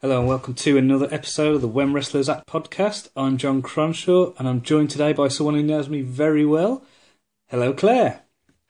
[0.00, 3.08] Hello and welcome to another episode of the When Wrestlers Act podcast.
[3.16, 6.84] I'm John Cronshaw and I'm joined today by someone who knows me very well.
[7.48, 8.20] Hello, Claire.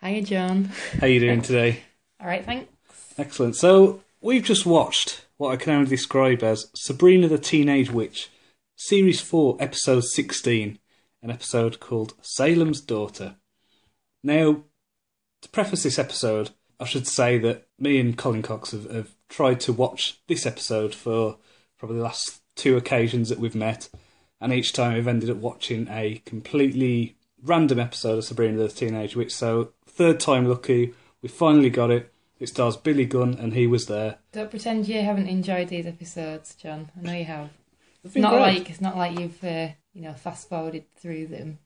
[0.03, 0.71] Hiya, John.
[0.99, 1.83] How are you doing today?
[2.21, 2.73] All right, thanks.
[3.19, 3.57] Excellent.
[3.57, 8.31] So we've just watched what I can only describe as Sabrina the Teenage Witch,
[8.77, 10.79] Series 4, Episode 16,
[11.23, 13.37] an episode called Salem's Daughter.
[14.25, 14.63] Now,
[15.43, 19.61] to preface this episode, I should say that me and Colin Cox have, have tried
[19.61, 21.37] to watch this episode for
[21.79, 23.89] probably the last two occasions that we've met,
[24.41, 29.17] and each time we've ended up watching a completely random episode of Sabrina the Teenage
[29.17, 29.35] Witch.
[29.35, 32.13] So, third time lucky, we finally got it.
[32.41, 34.19] It stars Billy Gunn, and he was there.
[34.33, 36.91] Don't pretend you haven't enjoyed these episodes, John.
[36.97, 37.51] I know you have.
[38.05, 38.41] It's not great.
[38.41, 41.59] like it's not like you've uh, you know fast forwarded through them.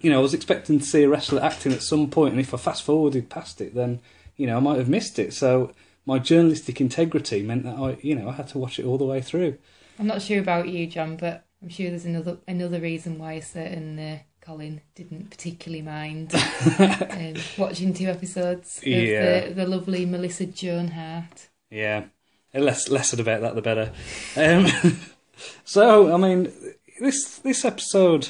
[0.00, 2.52] You know, I was expecting to see a wrestler acting at some point, and if
[2.52, 4.00] I fast forwarded past it, then
[4.36, 5.32] you know I might have missed it.
[5.32, 5.72] So
[6.08, 9.04] my journalistic integrity meant that I, you know, I had to watch it all the
[9.04, 9.58] way through.
[9.98, 13.42] I'm not sure about you, John, but I'm sure there's another another reason why a
[13.42, 16.34] certain uh, Colin didn't particularly mind
[16.78, 19.48] um, watching two episodes of Yeah.
[19.48, 21.48] the, the lovely Melissa Joan Hart.
[21.70, 22.04] Yeah,
[22.54, 23.92] less less said about that, the better.
[24.34, 24.66] Um,
[25.64, 26.50] so, I mean,
[27.00, 28.28] this this episode,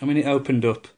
[0.00, 0.88] I mean, it opened up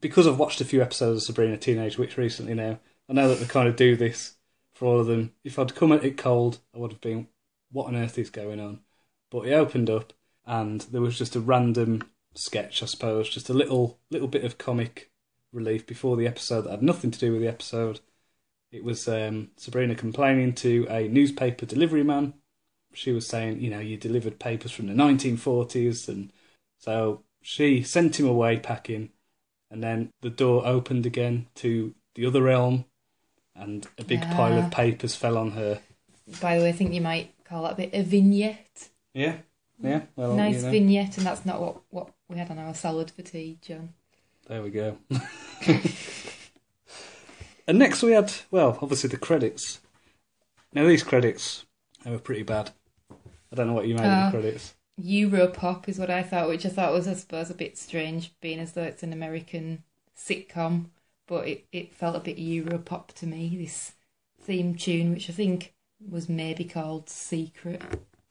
[0.00, 2.54] because I've watched a few episodes of Sabrina Teenage Witch recently.
[2.54, 4.36] Now I know that they kind of do this
[4.78, 5.32] for all of them.
[5.42, 7.26] If I'd come at it cold, I would have been,
[7.72, 8.80] "What on earth is going on?"
[9.28, 10.12] But it opened up,
[10.46, 14.56] and there was just a random sketch, I suppose, just a little little bit of
[14.56, 15.10] comic
[15.52, 17.98] relief before the episode that had nothing to do with the episode.
[18.70, 22.34] It was um, Sabrina complaining to a newspaper delivery man.
[22.92, 26.32] She was saying, you know, you delivered papers from the 1940s, and
[26.78, 29.10] so she sent him away packing.
[29.70, 32.84] And then the door opened again to the other realm,
[33.58, 35.80] and a big pile of papers fell on her.
[36.40, 38.88] By the way, I think you might call that a bit a vignette.
[39.14, 39.36] Yeah,
[39.82, 40.02] yeah.
[40.16, 43.10] Well, nice you know, vignette, and that's not what, what we had on our salad
[43.10, 43.94] for tea, John.
[44.46, 44.96] There we go.
[47.66, 49.80] and next we had, well, obviously the credits.
[50.72, 51.66] Now these credits,
[52.04, 52.70] they were pretty bad.
[53.10, 54.74] I don't know what you made of Uh, the credits.
[55.00, 58.58] Europop is what I thought, which I thought was, I suppose, a bit strange, being
[58.58, 59.84] as though it's an American
[60.16, 60.86] sitcom,
[61.28, 63.92] but it, it felt a bit Europop to me, this
[64.40, 65.74] theme tune, which I think
[66.10, 67.82] was maybe called Secret,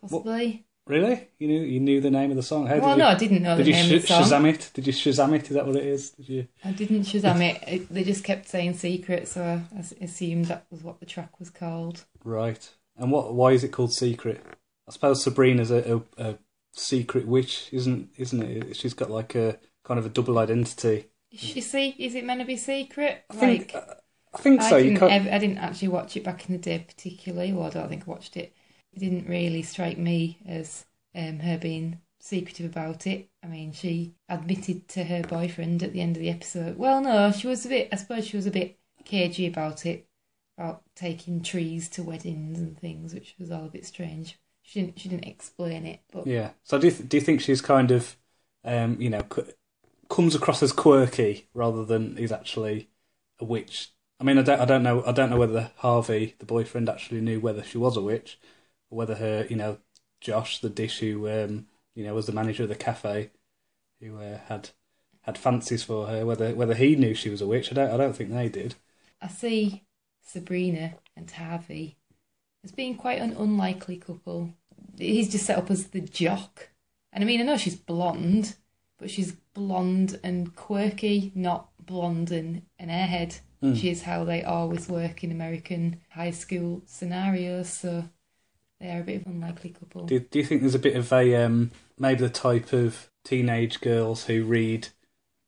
[0.02, 0.66] possibly.
[0.88, 1.28] Really?
[1.38, 2.66] You knew you knew the name of the song?
[2.66, 4.24] How well, you, no, I didn't know did the you name sh- of the song.
[4.24, 4.72] Shazam it?
[4.74, 5.44] Did you Shazam it?
[5.44, 6.12] Is that what it is?
[6.12, 6.47] Did you?
[6.63, 7.63] I didn't Shazam it.
[7.68, 7.94] it.
[7.94, 12.06] They just kept saying Secret, so I assumed that was what the track was called.
[12.24, 12.69] Right.
[12.97, 13.34] And what?
[13.34, 14.41] Why is it called Secret?
[14.88, 16.38] I suppose Sabrina's a, a, a
[16.72, 18.78] secret witch, isn't isn't it?
[18.78, 21.08] She's got like a kind of a double identity.
[21.32, 21.90] Is she see?
[22.00, 23.26] Is it meant to be secret?
[23.30, 24.02] I think like,
[24.34, 24.78] I think so.
[24.78, 27.54] I didn't, ever, I didn't actually watch it back in the day particularly.
[27.54, 28.54] Well, I don't think I watched it.
[28.94, 33.30] It didn't really strike me as um, her being secretive about it.
[33.44, 36.78] I mean, she admitted to her boyfriend at the end of the episode.
[36.78, 37.90] Well, no, she was a bit.
[37.92, 40.08] I suppose she was a bit cagey about it,
[40.58, 44.38] about taking trees to weddings and things, which was all a bit strange.
[44.64, 45.00] She didn't.
[45.00, 46.52] She didn't explain it, but Yeah.
[46.64, 48.18] So do you, th- do you think she's kind of,
[48.64, 49.24] um, you know,
[50.09, 52.90] comes across as quirky rather than he's actually
[53.40, 53.91] a witch?
[54.19, 57.22] I mean, I don't, I don't know, I don't know whether Harvey, the boyfriend, actually
[57.22, 58.40] knew whether she was a witch,
[58.90, 59.78] or whether her, you know,
[60.22, 63.29] Josh, the dish who, um, you know, was the manager of the cafe,
[64.01, 64.72] who uh, had
[65.22, 67.72] had fancies for her, whether whether he knew she was a witch.
[67.72, 68.75] I don't, I don't think they did.
[69.22, 69.84] I see
[70.23, 71.97] Sabrina and Harvey
[72.63, 74.53] as being quite an unlikely couple.
[74.97, 76.69] He's just set up as the jock.
[77.13, 78.56] And I mean, I know she's blonde,
[78.97, 84.88] but she's blonde and quirky, not blonde and an airhead, which is how they always
[84.88, 87.69] work in American high school scenarios.
[87.69, 88.09] So
[88.79, 90.06] they are a bit of an unlikely couple.
[90.06, 93.81] Do, do you think there's a bit of a um, maybe the type of teenage
[93.81, 94.90] girls who read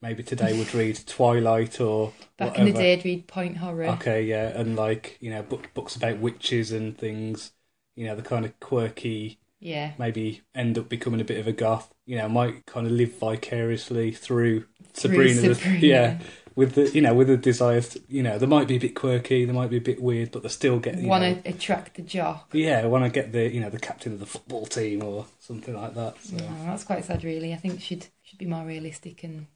[0.01, 2.67] maybe today would read Twilight or Back whatever.
[2.67, 3.85] in the day, I'd read Point Horror.
[3.85, 7.51] Okay, yeah, and like you know book, books about witches and things.
[7.95, 9.91] You know the kind of quirky, Yeah.
[9.99, 11.93] maybe end up becoming a bit of a goth.
[12.05, 15.53] You know, might kind of live vicariously through, Through Sabrina.
[15.53, 16.19] the- yeah,
[16.55, 17.89] with the you know with the desires.
[17.89, 20.31] To, you know, they might be a bit quirky, they might be a bit weird,
[20.31, 22.49] but they still get Want to attract the jock.
[22.53, 25.75] yeah, want to get the you know the captain of the football team or something
[25.75, 26.15] like that.
[26.23, 26.37] So.
[26.37, 27.53] No, that's quite sad, really.
[27.53, 29.47] I think she'd should be more realistic and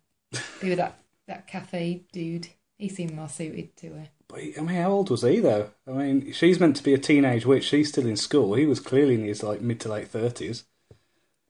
[0.61, 2.47] be with that that cafe dude.
[2.77, 4.07] He seemed more suited to her.
[4.27, 5.71] But he- I mean, how old was he though?
[5.87, 7.65] I mean, she's meant to be a teenage witch.
[7.65, 8.55] She's still in school.
[8.55, 10.65] He was clearly in his like mid to late thirties.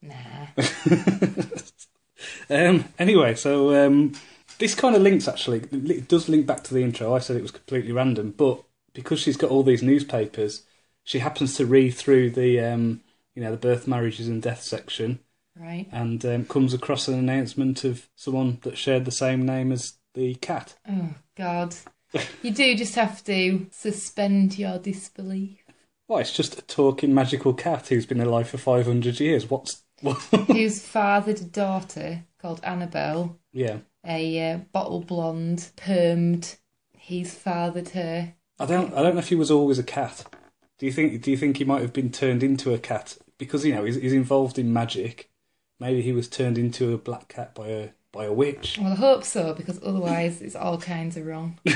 [0.02, 0.48] Nah.
[2.50, 4.14] Um, anyway, so um,
[4.60, 5.60] this kind of links actually.
[5.72, 7.14] It does link back to the intro.
[7.14, 10.64] I said it was completely random, but because she's got all these newspapers,
[11.04, 13.02] she happens to read through the um,
[13.36, 15.20] you know the birth, marriages, and death section,
[15.60, 15.88] Right.
[15.92, 20.36] and um, comes across an announcement of someone that shared the same name as the
[20.36, 20.76] cat.
[20.90, 21.76] Oh God.
[22.42, 25.64] you do just have to suspend your disbelief.
[26.08, 29.50] Well, it's just a talking magical cat who's been alive for five hundred years.
[29.50, 30.18] What's what?
[30.48, 36.58] Who's fathered a daughter called Annabelle, yeah, a uh, bottle blonde, permed.
[36.98, 38.34] He's fathered her.
[38.60, 38.94] I don't.
[38.94, 40.26] I don't know if he was always a cat.
[40.78, 41.22] Do you think?
[41.22, 43.96] Do you think he might have been turned into a cat because you know he's,
[43.96, 45.32] he's involved in magic?
[45.80, 48.78] Maybe he was turned into a black cat by a by a witch.
[48.80, 51.60] Well, I hope so because otherwise it's all kinds of wrong.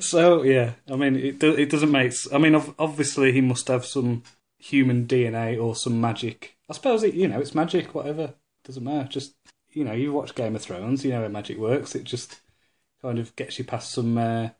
[0.00, 2.12] So yeah, I mean, it do, it doesn't make.
[2.32, 4.22] I mean, ov- obviously he must have some
[4.58, 6.56] human DNA or some magic.
[6.68, 7.14] I suppose it.
[7.14, 7.94] You know, it's magic.
[7.94, 8.34] Whatever
[8.64, 9.08] doesn't matter.
[9.08, 9.34] Just
[9.70, 11.04] you know, you watch Game of Thrones.
[11.04, 11.94] You know how magic works.
[11.94, 12.40] It just
[13.02, 14.50] kind of gets you past some uh,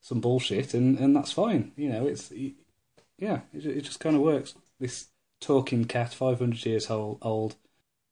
[0.00, 1.72] some bullshit, and and that's fine.
[1.76, 4.54] You know, it's yeah, it, it just kind of works.
[4.80, 5.08] This
[5.40, 7.56] talking cat, five hundred years old, old,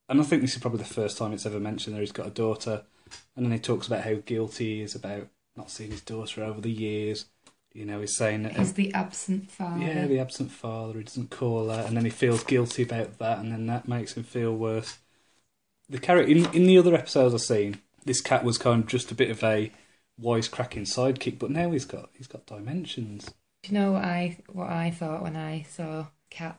[0.08, 2.26] and I think this is probably the first time it's ever mentioned that he's got
[2.26, 2.82] a daughter,
[3.36, 6.60] and then he talks about how guilty he is about not seeing his daughter over
[6.60, 7.26] the years.
[7.72, 9.82] You know, he's saying that He's the absent father.
[9.82, 13.38] yeah, the absent father, he doesn't call her, and then he feels guilty about that,
[13.38, 14.98] and then that makes him feel worse.
[15.88, 19.10] The character in in the other episodes I've seen, this cat was kind of just
[19.10, 19.72] a bit of a
[20.20, 23.32] wisecracking sidekick, but now he's got he's got dimensions.
[23.62, 26.58] Do you know what I what I thought when I saw Cat?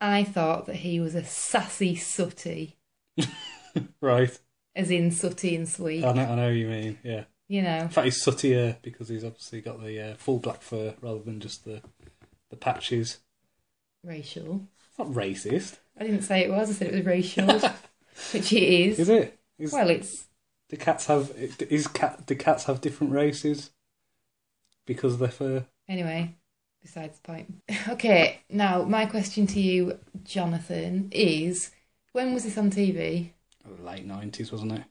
[0.00, 2.76] I thought that he was a sassy sooty,
[4.00, 4.38] Right,
[4.74, 6.04] as in sooty and Sweep.
[6.04, 6.98] I know, I know what you mean.
[7.02, 10.62] Yeah, you know, in fact, he's sootier because he's obviously got the uh, full black
[10.62, 11.82] fur rather than just the
[12.50, 13.18] the patches.
[14.04, 14.62] racial.
[14.88, 16.70] It's not racist, I didn't say it was.
[16.70, 17.46] I said it was racial,
[18.32, 18.98] which it is.
[18.98, 19.38] is it?
[19.58, 20.26] Is, Well, it's
[20.68, 23.70] do cats have is cat do cats have different races
[24.86, 25.66] because of their fur?
[25.88, 26.34] anyway.
[26.82, 27.54] Besides the point.
[27.88, 31.70] Okay, now my question to you, Jonathan, is
[32.12, 33.30] when was this on TV?
[33.82, 34.82] late nineties, wasn't it?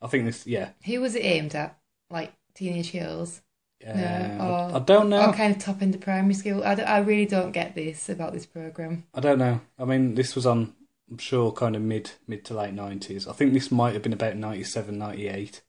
[0.00, 0.46] I think this.
[0.46, 1.76] Yeah, Who was it aimed at?
[2.10, 3.42] Like teenage girls?
[3.86, 5.26] uh, No, I, or- I don't know.
[5.30, 6.62] Or kind of top end of primary school?
[6.64, 9.04] I, I really don't get this about this program.
[9.14, 9.60] I don't know.
[9.78, 10.74] I mean, this was on.
[11.10, 13.28] I'm sure, kind of mid mid to late nineties.
[13.28, 15.62] I think this might have been about 97, 98.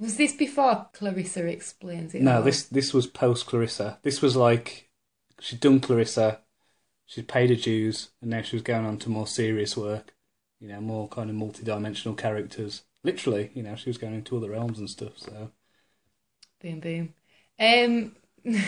[0.00, 2.22] Was this before Clarissa explains it?
[2.22, 2.42] No, all?
[2.42, 3.98] this this was post Clarissa.
[4.02, 4.90] This was like
[5.40, 6.40] she'd done Clarissa,
[7.06, 10.14] she'd paid her dues, and now she was going on to more serious work.
[10.60, 12.84] You know, more kind of multi-dimensional characters.
[13.04, 15.18] Literally, you know, she was going into other realms and stuff.
[15.18, 15.52] So
[16.60, 17.14] boom boom.
[17.58, 18.16] Um,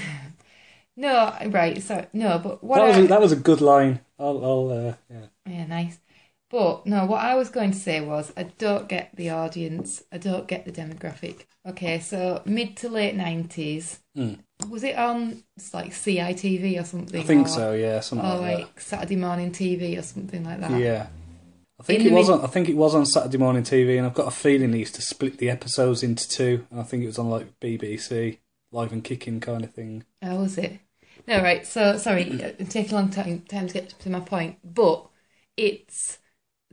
[0.97, 1.83] no, right.
[1.83, 2.81] So no, but what?
[2.81, 4.01] that was I, a, that was a good line.
[4.19, 5.27] I'll, I'll uh, yeah.
[5.47, 5.99] yeah, nice.
[6.55, 10.05] But no, what I was going to say was I don't get the audience.
[10.13, 11.47] I don't get the demographic.
[11.67, 13.99] Okay, so mid to late nineties.
[14.17, 14.39] Mm.
[14.71, 15.43] Was it on
[15.73, 17.21] like CITV or something?
[17.21, 17.73] I think or, so.
[17.73, 20.79] Yeah, something Or like, like Saturday morning TV or something like that.
[20.79, 21.09] Yeah.
[21.81, 22.45] I think In it was mid- on.
[22.45, 24.95] I think it was on Saturday morning TV, and I've got a feeling they used
[24.95, 26.69] to split the episodes into two.
[26.71, 28.39] And I think it was on like BBC,
[28.71, 30.05] live and kicking kind of thing.
[30.23, 30.79] Oh, was it?
[31.27, 31.67] No, right.
[31.67, 32.23] So sorry,
[32.61, 35.09] it takes a long time time to get to my point, but
[35.57, 36.19] it's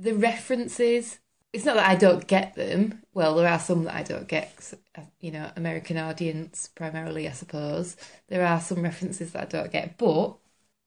[0.02, 1.20] the references.
[1.54, 3.02] It's not that I don't get them.
[3.14, 4.74] Well, there are some that I don't get.
[4.98, 7.98] uh, You know, American audience primarily, I suppose.
[8.30, 10.38] There are some references that I don't get, but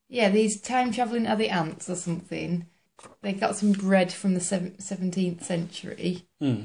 [0.08, 2.66] yeah, these time traveling are the ants or something.
[3.22, 6.62] They got some bread from the seventeenth century, Hmm.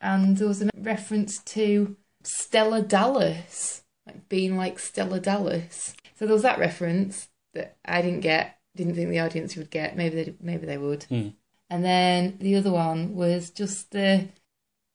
[0.00, 5.94] and there was a reference to Stella Dallas, like being like Stella Dallas.
[6.16, 9.96] So there was that reference that I didn't get, didn't think the audience would get.
[9.96, 11.04] Maybe they, maybe they would.
[11.04, 11.28] Hmm.
[11.72, 14.28] And then the other one was just the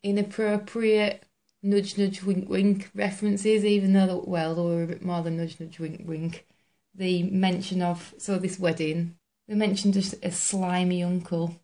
[0.03, 1.23] inappropriate
[1.63, 3.65] nudge, nudge, wink, wink references.
[3.65, 6.45] Even though, well, they were a bit more than nudge, nudge, wink, wink.
[6.93, 9.17] The mention of so this wedding,
[9.47, 11.55] they mentioned just a slimy uncle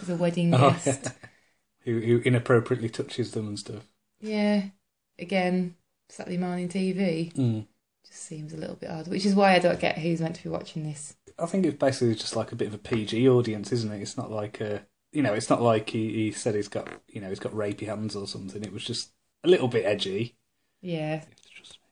[0.00, 1.10] as a wedding Oh, guest.
[1.84, 3.82] Who who inappropriately touches them and stuff.
[4.20, 4.70] Yeah.
[5.18, 5.76] Again,
[6.08, 7.66] Saturday morning TV Mm.
[8.12, 10.48] Seems a little bit odd, which is why I don't get who's meant to be
[10.48, 11.16] watching this.
[11.38, 14.02] I think it's basically just like a bit of a PG audience, isn't it?
[14.02, 17.20] It's not like a, you know, it's not like he, he said he's got, you
[17.20, 18.62] know, he's got rapey hands or something.
[18.62, 19.10] It was just
[19.44, 20.36] a little bit edgy.
[20.80, 21.24] Yeah.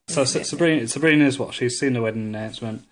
[0.07, 1.53] So Sa- Sabrina, Sabrina's what?
[1.53, 2.85] She's seen the wedding announcement,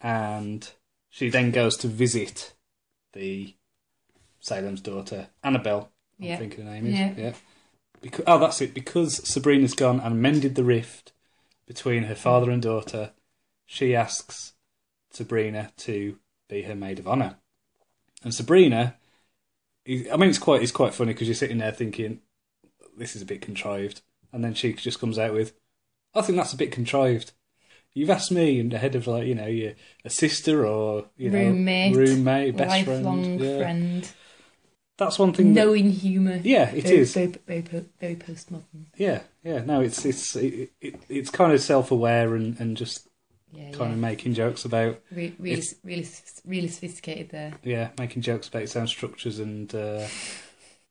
[0.00, 0.68] and
[1.10, 2.54] she then goes to visit
[3.12, 3.54] the
[4.40, 5.90] Salem's daughter, Annabelle.
[6.20, 6.36] I Yeah.
[6.38, 6.94] think her name is.
[6.94, 7.12] Yeah.
[7.16, 7.32] Yeah.
[8.00, 8.74] Because oh, that's it.
[8.74, 11.12] Because Sabrina's gone and mended the rift
[11.66, 13.12] between her father and daughter,
[13.66, 14.52] she asks
[15.10, 16.18] Sabrina to
[16.48, 17.36] be her maid of honor.
[18.22, 18.96] And Sabrina,
[19.86, 22.20] I mean, it's quite it's quite funny because you're sitting there thinking,
[22.96, 24.02] this is a bit contrived,
[24.32, 25.52] and then she just comes out with,
[26.14, 27.32] I think that's a bit contrived.
[27.92, 31.94] You've asked me ahead of like you know your a sister or you know Roommate,
[31.94, 33.40] roommate, best Lifelong friend.
[33.40, 33.58] Yeah.
[33.58, 34.12] friend.
[34.96, 35.54] That's one thing.
[35.54, 36.40] that- Knowing humour.
[36.44, 37.14] yeah, it very, is.
[37.14, 38.86] Very, very, very postmodern.
[38.96, 39.64] Yeah, yeah.
[39.64, 43.08] No, it's it's it, it, it's kind of self aware and and just
[43.52, 43.94] Yeah, kind yeah.
[43.94, 46.06] of making jokes about Re- really, really,
[46.44, 47.52] really sophisticated there.
[47.62, 50.06] yeah making jokes about its own structures and uh,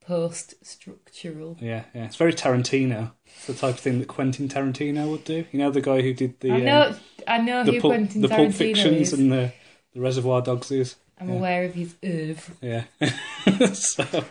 [0.05, 1.57] Post-structural.
[1.61, 2.05] yeah yeah.
[2.05, 3.11] It's very Tarantino.
[3.25, 5.45] It's the type of thing that Quentin Tarantino would do.
[5.51, 6.95] You know, the guy who did the I um, know,
[7.27, 9.19] I know the who pulp, Quentin the Pulp Fictions is.
[9.19, 9.53] and the
[9.93, 10.95] the Reservoir Dogs is.
[11.23, 11.35] I'm yeah.
[11.35, 12.55] aware of his oeuvre.
[12.61, 12.83] Yeah.
[13.73, 14.25] so,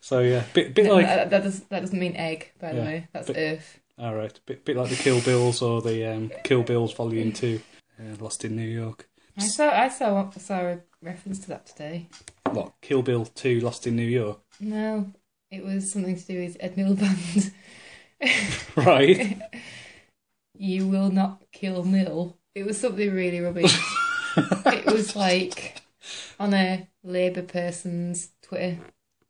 [0.00, 2.78] so yeah, bit bit No, like that, that, does, that doesn't mean egg, by the
[2.78, 3.08] Yeah, way.
[3.12, 3.80] That's earth.
[3.98, 7.60] all right, bit bit like the Kill Bills or the um, Kill Bills Volume Two,
[7.98, 9.08] uh, Lost in New York.
[9.38, 12.08] I saw, I saw, saw a reference to that today.
[12.50, 14.40] What Kill Bill Two, Lost in New York?
[14.60, 15.10] No,
[15.50, 17.52] it was something to do with Ed Miliband.
[18.76, 19.38] Right.
[20.58, 22.36] you will not kill Mill.
[22.54, 23.78] It was something really rubbish.
[24.36, 25.82] it was like
[26.40, 28.78] on a Labour person's Twitter.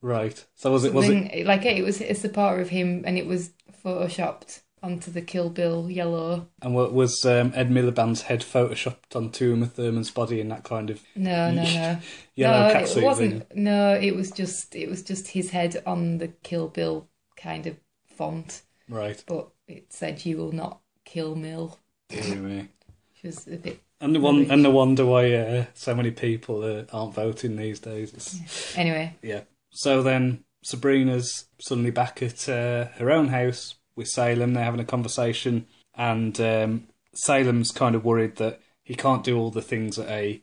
[0.02, 0.44] Right.
[0.54, 3.50] So was it was it Like it was a supporter of him, and it was
[3.84, 6.48] photoshopped onto the Kill Bill yellow.
[6.62, 10.90] and what was um, Ed Miliband's head photoshopped onto Uma Thurman's body in that kind
[10.90, 11.98] of No, no, no.
[12.34, 13.04] yellow no, catsuit it thing?
[13.04, 13.56] wasn't.
[13.56, 17.76] No, it was just it was just his head on the Kill Bill kind of
[18.06, 19.22] font, Right.
[19.26, 21.78] but it said "You will not kill Mill,"
[22.10, 22.68] Anyway.
[23.14, 23.80] which was a bit.
[24.00, 27.80] And the one and the wonder why uh, so many people uh, aren't voting these
[27.80, 28.12] days.
[28.12, 29.42] It's, Anyway, Yeah.
[29.70, 34.52] So then Sabrina's suddenly back at uh, her own house with Salem.
[34.52, 39.50] They're having a conversation, and um, Salem's kind of worried that he can't do all
[39.50, 40.42] the things that a,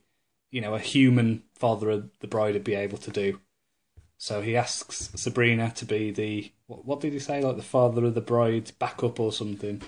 [0.50, 3.39] you know, a human father of the bride would be able to do.
[4.17, 8.05] So he asks Sabrina to be the what, what did he say, like the father
[8.05, 9.81] of the bride's backup or something.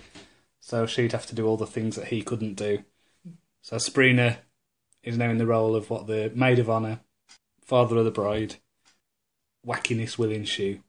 [0.60, 2.84] So she'd have to do all the things that he couldn't do.
[3.66, 4.38] So Sabrina
[5.02, 7.00] is now in the role of what the maid of honor,
[7.64, 8.58] father of the bride,
[9.66, 10.82] wackiness will ensue.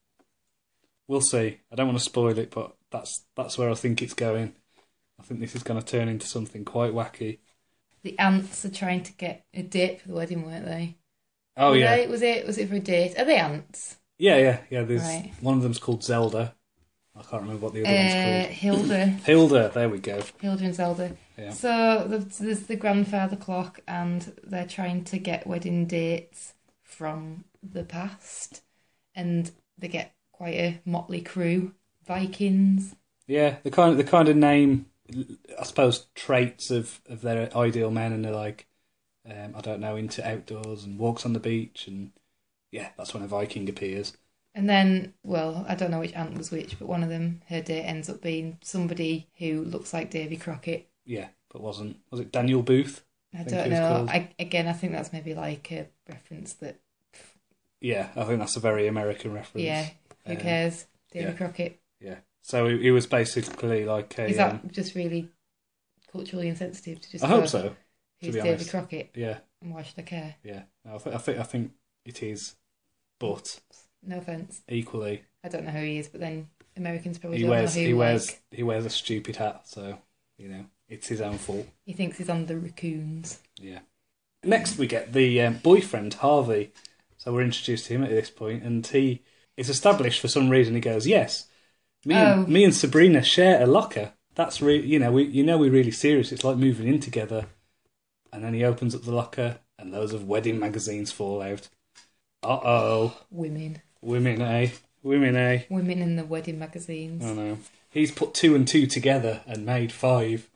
[1.09, 1.61] We'll see.
[1.73, 4.55] I don't want to spoil it, but that's that's where I think it's going.
[5.19, 7.39] I think this is going to turn into something quite wacky.
[8.03, 10.97] the ants are trying to get a date for the wedding, weren't they?
[11.57, 13.19] Oh Were yeah, they- was it was it for a date?
[13.19, 13.97] Are they ants?
[14.19, 14.83] yeah, yeah, yeah.
[14.83, 15.33] There's Right.
[15.41, 16.55] one of them's called Zelda.
[17.19, 18.53] I can't remember what the other Uh, one's called.
[18.53, 19.07] Hilda.
[19.25, 20.23] Hilda, there we go.
[20.41, 21.17] Hilda and Zelda.
[21.39, 21.51] Yeah.
[21.51, 27.85] So the- there's the grandfather clock, and they're trying to get wedding dates from the
[27.85, 28.63] past,
[29.15, 31.73] and they get quite a motley crew.
[32.07, 32.95] Vikings.
[33.27, 34.87] Yeah, the kind of the kind of name,
[35.59, 38.67] I suppose, traits of of their ideal men, and they're like,
[39.29, 42.13] um, I don't know, into outdoors and walks on the beach, and
[42.71, 44.13] yeah, that's when a Viking appears.
[44.57, 47.61] And then, well, I don't know which aunt was which, but one of them, her
[47.61, 50.89] date ends up being somebody who looks like Davy Crockett.
[51.05, 52.91] Yeah, but wasn't was it Daniel Boone?
[53.35, 54.07] I think don't know.
[54.09, 56.81] I, again, I think that's maybe like a reference that,
[57.83, 59.63] Yeah, I think that's a very American reference.
[59.65, 59.91] yeah,
[60.25, 60.87] who Um, cares?
[61.13, 61.33] Davy yeah.
[61.35, 61.81] Crockett.
[62.01, 62.17] Yeah.
[62.41, 64.27] So he he was basically like a.
[64.27, 65.29] Is that um, just really
[66.11, 67.77] culturally insensitive to just I hope so.
[68.23, 68.65] Who's Davy.
[68.65, 69.11] Crockett?
[69.15, 70.37] Yeah, And why should I care?
[70.43, 70.63] yeah.
[70.83, 71.73] No, I, th- I think I think
[72.07, 72.57] it is,
[73.21, 73.61] but
[74.03, 74.63] No offense.
[74.69, 77.83] equally I don't know who he is, but then Americans probably he don't wears know
[77.83, 79.99] who he wears like, he wears a stupid hat, so
[80.39, 81.67] you know it's his own fault.
[81.85, 83.41] he thinks he's on the raccoons.
[83.61, 83.81] Yeah.
[84.45, 86.71] Next, we get the um, boyfriend Harvey.
[87.17, 89.23] So we're introduced to him at this point, and he
[89.57, 90.75] is established for some reason.
[90.75, 91.49] He goes, "Yes,
[92.05, 92.47] me and Oh.
[92.51, 94.13] me and Sabrina share a locker.
[94.37, 96.31] That's re- you know we you know we're really serious.
[96.31, 97.47] It's like moving in together."
[98.33, 101.69] And then he opens up the locker, and loads of wedding magazines fall out.
[102.45, 103.81] Uh oh, Women.
[104.07, 104.71] Women, eh?
[105.03, 105.63] Women, eh?
[105.69, 107.23] Women in the wedding magazines.
[107.25, 107.59] Oh no.
[107.91, 110.49] He's put two and two together and made five,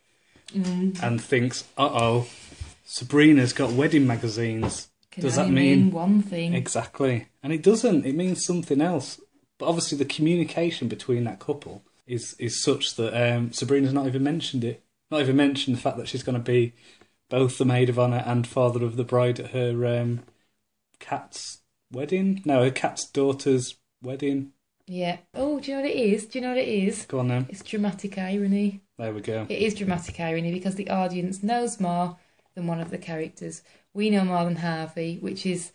[0.55, 1.01] Mm.
[1.03, 2.27] and thinks, "Uh oh,
[2.85, 6.55] Sabrina's got wedding magazines." Can Does that mean- one thing?
[6.55, 7.27] Exactly.
[7.43, 8.05] And it doesn't.
[8.07, 9.21] It means something else.
[9.59, 14.23] But obviously, the communication between that couple is is such that um, Sabrina's not even
[14.23, 14.83] mentioned it.
[15.11, 16.73] Not even mentioned the fact that she's going to be
[17.29, 20.21] both the maid of honor and father of the bride at her um,
[20.99, 21.60] cat's
[21.93, 22.43] wedding.
[22.45, 24.53] No, a cat's daughter's wedding.
[24.87, 25.19] Yeah.
[25.35, 26.27] Oh, do you know what it is?
[26.27, 27.07] Do you know what it is?
[27.07, 27.47] Go on then.
[27.49, 28.81] It's dramatic irony.
[28.99, 29.47] There we go.
[29.49, 32.17] It is dramatic irony because the audience knows more
[32.55, 33.63] than one of the characters.
[33.95, 35.73] We know more than Harvey, which is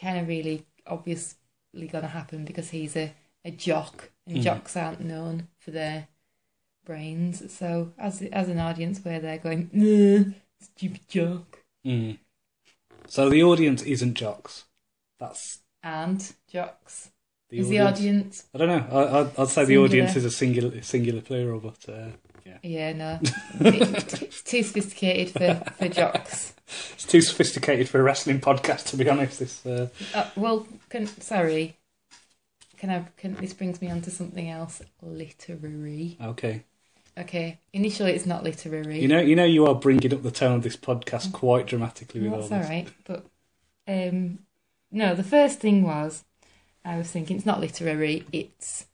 [0.00, 1.36] kind of really obviously
[1.74, 3.12] going to happen because he's a,
[3.44, 4.42] a jock, and Mhm.
[4.42, 6.08] jocks aren't known for their
[6.84, 7.52] brains.
[7.52, 12.18] So, as as an audience, where they're going, stupid jock, Mm.
[13.06, 14.64] So the audience isn't jocks.
[15.18, 17.10] That's and jocks
[17.50, 17.98] the is audience.
[17.98, 18.44] the audience.
[18.54, 18.86] I don't know.
[18.98, 22.08] I, I'd, I'd say the audience is a singular singular plural, but uh,
[22.44, 22.58] Yeah.
[22.62, 23.18] Yeah, no.
[23.60, 26.52] It- it's too sophisticated for, for jocks.
[26.94, 29.38] It's too sophisticated for a wrestling podcast, to be honest.
[29.38, 31.76] This, uh, Uh, well, can, sorry.
[32.78, 33.04] Can I?
[33.18, 34.80] Can this brings me on to something else?
[35.02, 36.16] Literary.
[36.22, 36.64] okay.
[37.18, 37.58] Okay.
[37.74, 39.00] Initially, it's not literary.
[39.00, 42.22] You know, you know, you are bringing up the tone of this podcast quite dramatically
[42.22, 42.68] with That's all all this.
[42.70, 42.88] right.
[43.04, 43.26] But
[43.86, 44.38] um,
[44.94, 46.24] no, the first thing was
[46.84, 48.24] I was thinking it's not literary.
[48.32, 48.86] It's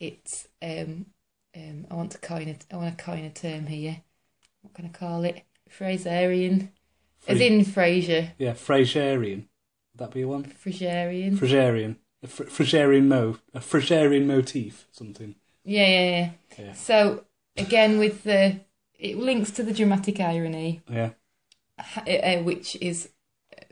[0.00, 1.06] it's um
[1.56, 1.86] um.
[1.90, 2.64] I want to coin it.
[2.72, 4.02] I want to coin a term here.
[4.62, 5.42] What can I call it?
[5.70, 6.68] Fraserian,
[7.28, 8.30] as in Frasier.
[8.38, 9.44] yeah, Fraserian.
[9.92, 10.44] Would that be a one?
[10.44, 11.36] Fraserian.
[11.36, 11.96] Fraserian.
[12.22, 15.34] A fr- Fraserian mo, a Fraserian motif, something.
[15.64, 16.30] Yeah, yeah, yeah.
[16.64, 16.72] Yeah.
[16.74, 17.24] So
[17.56, 18.60] again, with the
[18.98, 21.10] it links to the dramatic irony, Yeah.
[21.78, 23.10] uh, which is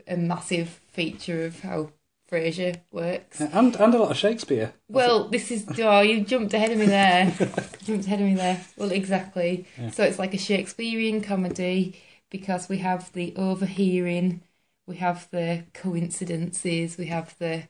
[0.07, 1.91] a massive feature of how
[2.31, 3.41] Frasier works.
[3.41, 4.73] And and a lot of Shakespeare.
[4.87, 7.31] Well, this is oh, you jumped ahead of me there.
[7.83, 8.63] jumped ahead of me there.
[8.77, 9.65] Well, exactly.
[9.79, 9.91] Yeah.
[9.91, 11.95] So it's like a Shakespearean comedy
[12.29, 14.41] because we have the overhearing,
[14.87, 17.67] we have the coincidences, we have the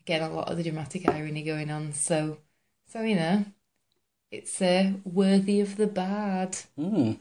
[0.00, 1.92] again a lot of the dramatic irony going on.
[1.92, 2.38] So,
[2.86, 3.44] so you know,
[4.30, 6.56] it's uh, worthy of the Bard.
[6.78, 7.18] Mm.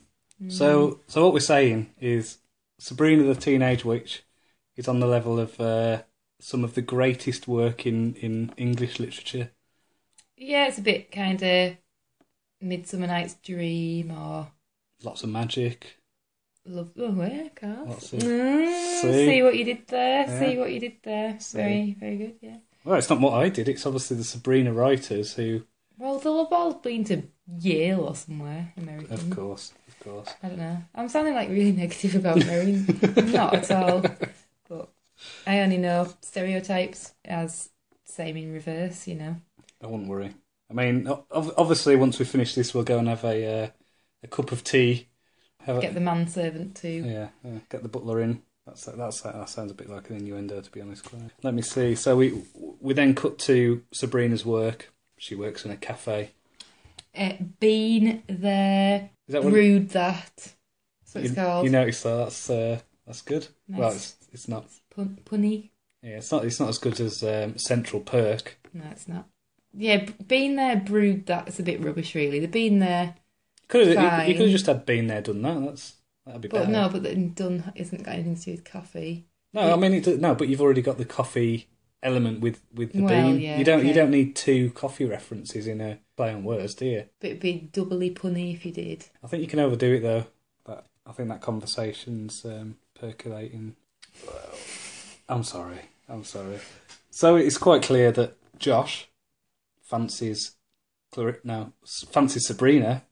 [0.50, 2.38] So, so what we're saying is
[2.78, 4.24] Sabrina the Teenage Witch
[4.77, 6.03] is on the level of uh,
[6.39, 9.50] some of the greatest work in, in English literature.
[10.38, 11.77] Yeah, it's a bit kind of
[12.62, 14.48] Midsummer Night's Dream or
[15.03, 15.98] Lots of magic.
[16.65, 16.91] Love.
[16.98, 17.05] Oh?
[17.88, 19.25] Lots of- Mm, See?
[19.25, 19.41] see?
[19.43, 20.25] what you did there.
[20.27, 20.39] Yeah.
[20.39, 21.39] See what you did there.
[21.39, 21.57] See.
[21.57, 22.36] Very, very good.
[22.41, 22.57] Yeah.
[22.84, 23.69] Well, it's not what I did.
[23.69, 25.63] It's obviously the Sabrina writers who,
[25.98, 27.24] Well, they'll have all been to
[27.60, 29.13] Yale or somewhere, American.
[29.13, 30.29] of course, of course.
[30.43, 30.77] I don't know.
[30.96, 32.72] I'm sounding like really negative about Mary.
[33.31, 34.03] Not at all.
[35.46, 37.70] I only know stereotypes as
[38.06, 39.08] same in reverse.
[39.08, 39.36] You know.
[39.82, 40.34] I wouldn't worry.
[40.70, 43.70] I mean, obviously, once we finish this, we'll go and have a uh,
[44.24, 45.08] a cup of tea.
[45.62, 47.04] Have a, Get the manservant too.
[47.06, 48.42] Yeah, yeah, get the butler in.
[48.66, 51.06] That's that's that sounds a bit like an innuendo, to be honest.
[51.06, 51.32] Claire.
[51.42, 51.96] Let me see.
[51.96, 52.44] So we
[52.82, 54.92] we then cut to Sabrina's work.
[55.18, 56.32] She works in a cafe.
[57.18, 60.32] Uh, been there, Is that what brewed that.
[60.36, 61.66] That's what you, it's called.
[61.66, 62.16] you noticed that?
[62.16, 63.48] That's uh, that's good.
[63.67, 64.67] Well, it's it's not.
[64.96, 65.70] Pun- punny.
[66.03, 66.46] Yeah, it's not.
[66.46, 68.59] It's not as good as um, Central Perk.
[68.74, 69.27] No, it's not.
[69.74, 71.48] Yeah, being there, brewed that.
[71.48, 72.39] It's a bit rubbish, really.
[72.39, 73.15] The being there,
[73.67, 75.59] Could have, you, you could have just had been there, done that.
[75.65, 75.93] That's
[76.25, 76.72] that'd be but better.
[76.72, 79.25] no, but the done isn't got anything to do with coffee.
[79.53, 81.67] No, I mean it, no, but you've already got the coffee
[82.03, 83.41] element with with the Well, bean.
[83.41, 86.85] yeah, you don't you don't need two coffee references in a play on words, do
[86.85, 87.05] you?
[87.20, 89.05] But it'd be doubly punny if you did.
[89.24, 90.25] I think you can overdo it though.
[91.07, 93.75] I think that conversation's um, percolating.
[95.29, 95.79] I'm sorry.
[96.09, 96.59] I'm sorry.
[97.09, 99.09] So it's quite clear that Josh
[99.81, 100.51] fancies
[101.11, 101.72] Clar- no
[102.09, 103.03] fancies Sabrina,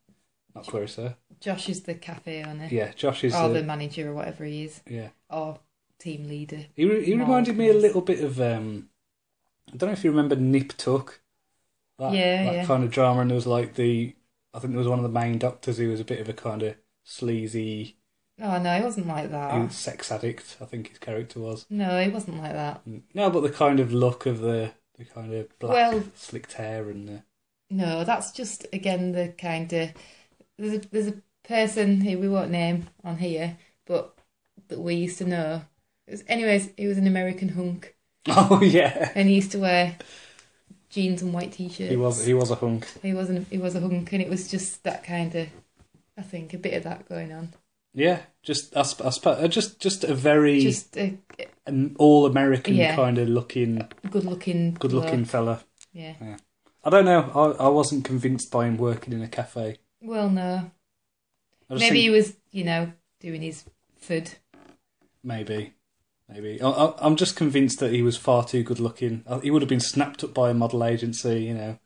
[0.53, 1.17] not Clarissa.
[1.39, 3.35] Josh is the cafe owner, Yeah, Josh is.
[3.35, 5.59] or the manager, or whatever he is, yeah, or
[5.99, 6.65] team leader.
[6.75, 8.39] he re- he reminded me a little bit of.
[8.41, 8.89] Um,
[9.73, 11.21] I don't know if you remember Nip Tuck.
[11.97, 12.65] That, Yeah, that yeah.
[12.65, 14.13] kind of drama, and there was like the.
[14.53, 16.33] I think there was one of the main doctors who was a bit of a
[16.33, 16.75] kind of
[17.05, 17.95] sleazy
[18.41, 19.71] Oh no, he wasn't like that.
[19.71, 21.65] sex addict, I think his character was.
[21.69, 22.85] No, he wasn't like that.
[22.85, 23.03] Mm.
[23.13, 26.89] No, but the kind of look of the the kind of black Well- slicked hair
[26.89, 27.23] and the,
[27.69, 29.91] No, that's just again the kind of
[30.57, 34.17] there's a there's a person who we won't name on here, but
[34.67, 35.61] that we used to know.
[36.07, 37.95] It was, anyways, he was an American hunk,
[38.27, 39.11] Oh yeah.
[39.15, 39.95] and he used to wear
[40.89, 41.89] jeans and white t-shirts.
[41.89, 42.85] He was he was a hunk.
[43.01, 43.47] He wasn't.
[43.49, 45.47] He was a hunk, and it was just that kind of.
[46.17, 47.53] I think a bit of that going on.
[47.93, 51.17] Yeah, just I, I uh, just just a very Just a
[51.65, 52.95] an all American Yeah.
[52.95, 55.63] kind of looking, good-looking, good looking fella.
[55.93, 56.37] Yeah.
[56.83, 57.31] I don't know.
[57.33, 59.77] I I wasn't convinced by him working in a cafe.
[60.01, 60.71] Well, no.
[61.69, 63.65] Maybe he was, you know, doing his
[63.97, 64.31] food.
[65.23, 65.73] maybe
[66.29, 69.23] maybe I, I, I'm just convinced that he was far too good looking.
[69.25, 71.43] Uh, He would have been snapped up by a model agency.
[71.43, 71.79] You know,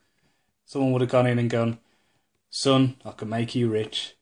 [0.65, 1.79] someone would have gone in and gone,
[2.49, 4.15] "Son, I can make you rich,"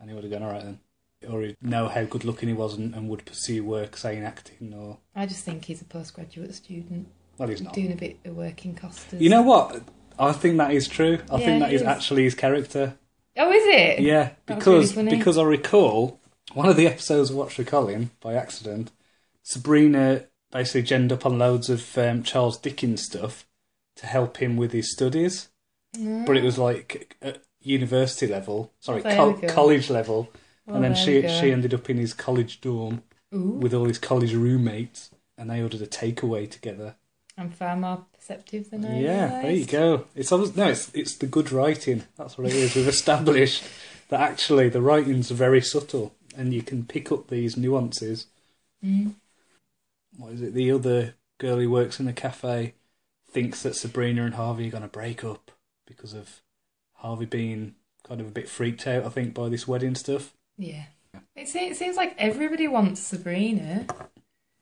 [0.00, 0.80] and he would have gone, "All right then."
[1.28, 4.24] Or he'd know how good looking he was and, and would pursue work, say in
[4.24, 7.74] acting or I just think he's a postgraduate student well, he's not.
[7.74, 9.20] doing a bit of work in Costas.
[9.20, 9.82] You know what?
[10.18, 11.18] I think that is true.
[11.30, 11.86] I Yeah, think that is is.
[11.86, 12.96] actually his character.
[13.36, 14.00] Oh, is it?
[14.00, 15.18] Yeah, because really funny.
[15.18, 16.18] because I recall
[16.54, 18.90] one of the episodes I watched with Colin by accident.
[19.42, 23.46] Sabrina basically genned up on loads of um, Charles Dickens stuff
[23.96, 25.48] to help him with his studies,
[25.96, 26.24] Mm.
[26.24, 29.48] but it was like at university level, sorry, There col- we go.
[29.48, 30.30] college level,
[30.66, 31.28] and then there she go.
[31.28, 33.02] she ended up in his college dorm
[33.34, 33.58] Ooh.
[33.60, 36.96] with all his college roommates, and they ordered a takeaway together.
[37.38, 39.70] I'm far more perceptive than I Yeah, there you realised.
[39.70, 40.06] go.
[40.14, 42.04] It's almost, no, it's it's the good writing.
[42.16, 42.74] That's what it is.
[42.74, 43.64] We've established
[44.08, 48.26] that actually the writing's very subtle, and you can pick up these nuances.
[48.84, 49.14] Mm.
[50.16, 50.54] What is it?
[50.54, 52.74] The other girl who works in the cafe
[53.30, 55.50] thinks that Sabrina and Harvey are going to break up
[55.86, 56.40] because of
[57.00, 57.74] Harvey being
[58.06, 59.04] kind of a bit freaked out.
[59.04, 60.32] I think by this wedding stuff.
[60.56, 60.84] Yeah.
[61.36, 63.86] It, se- it seems like everybody wants Sabrina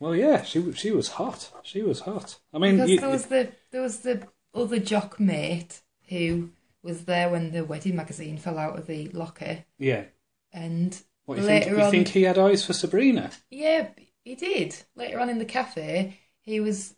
[0.01, 1.51] Well, yeah, she w- she was hot.
[1.62, 2.38] She was hot.
[2.55, 6.51] I mean, because you, there was the there was the other jock mate who
[6.83, 10.05] was there when the wedding magazine fell out of the locker, yeah.
[10.53, 11.64] and What you think?
[11.66, 13.31] Later You on- think he had eyes for Sabrina?
[13.51, 13.88] yeah,
[14.24, 14.77] he did.
[14.94, 16.94] Later on in the cafe, he was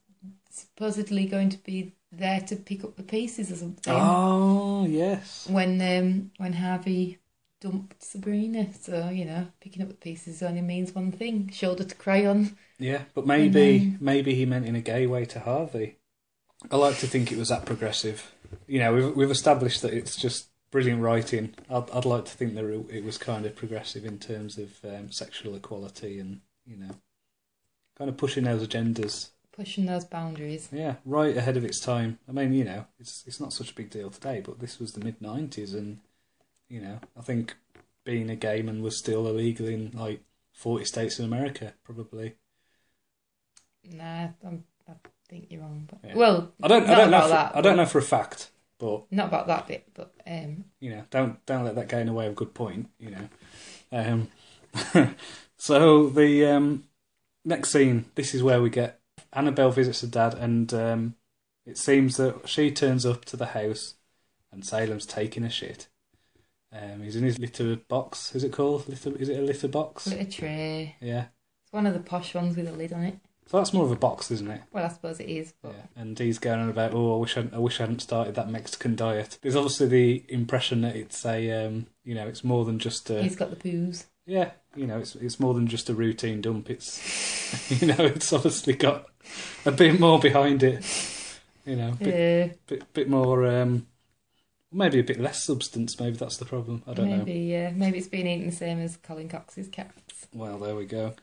[0.50, 3.94] supposedly going to be there to pick up the pieces or something.
[3.96, 5.46] Oh, yes.
[5.51, 7.18] when um when Harvey
[7.61, 8.68] dumped Sabrina.
[8.81, 12.57] So you know, picking up the pieces only means one thing: shoulder to cry on.
[12.79, 15.96] Yeah, but maybe then- maybe he meant in a gay way to Harvey.
[16.70, 18.35] I like to think it was that progressive.
[18.66, 21.55] You know, we've we've established that it's just brilliant writing.
[21.70, 25.11] I'd I'd like to think that it- was kind of progressive in terms of um,
[25.12, 26.96] sexual equality and you know,
[27.96, 29.31] kind of pushing those agendas.
[29.52, 30.68] Pushing those boundaries.
[30.72, 32.18] Yeah, right ahead of its time.
[32.28, 34.92] I mean, you know, it's it's not such a big deal today, but this was
[34.92, 35.98] the mid '90s, and
[36.68, 37.56] you know, I think
[38.04, 42.36] being a gay man was still illegal in like 40 states in America, probably.
[43.92, 44.92] Nah, I'm, I
[45.28, 45.88] think you're wrong.
[45.90, 46.16] But Yeah.
[46.16, 46.88] well, I don't.
[46.88, 47.22] I don't know.
[47.22, 50.64] For, that, I don't know for a fact, but Not about that bit, but um,
[50.80, 52.88] you know, don't don't let that get in the way of a good point.
[52.98, 53.28] You know.
[53.92, 54.28] Um,
[55.56, 56.84] so the um,
[57.44, 58.06] next scene.
[58.14, 58.99] This is where we get
[59.33, 61.14] Annabelle visits her dad, and um,
[61.66, 63.95] it seems that she turns up to the house,
[64.53, 65.88] and Salem's taking a shit.
[66.73, 68.35] Um, he's in his litter box.
[68.35, 69.16] Is it called litter?
[69.16, 70.05] Is it a litter box?
[70.09, 70.97] glitter tray.
[71.01, 71.27] Yeah.
[71.64, 73.19] It's one of the posh ones with a lid on it.
[73.47, 74.61] So that's more of a box, isn't it?
[74.73, 77.37] Well, I suppose it is, but Yeah, and he's going on about, oh, I wish
[77.37, 79.38] I, I wish I hadn't started that Mexican diet.
[79.43, 83.21] There's obviously the impression that it's a, um, you know, it's more than just a,
[83.21, 84.05] he's got the poos.
[84.31, 86.71] Yeah, you know, it's it's more than just a routine dump.
[86.71, 87.01] It's,
[87.83, 89.07] you know, it's obviously got
[89.66, 90.85] a bit more behind it.
[91.66, 93.87] You know, bit Uh, bit, bit more, um,
[94.73, 95.99] maybe a bit less substance.
[95.99, 96.85] Maybe that's the problem.
[96.87, 97.16] I don't know.
[97.19, 100.29] maybe, yeah, maybe it's been eaten the same as Colin Cox's cats.
[100.33, 101.14] Well, there we go.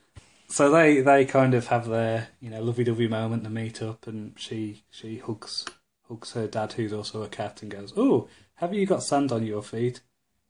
[0.49, 4.05] So they they kind of have their you know lovey dovey moment to meet up,
[4.05, 5.65] and she she hugs
[6.09, 9.45] hugs her dad, who's also a cat, and goes, "Oh, have you got sand on
[9.45, 10.01] your feet?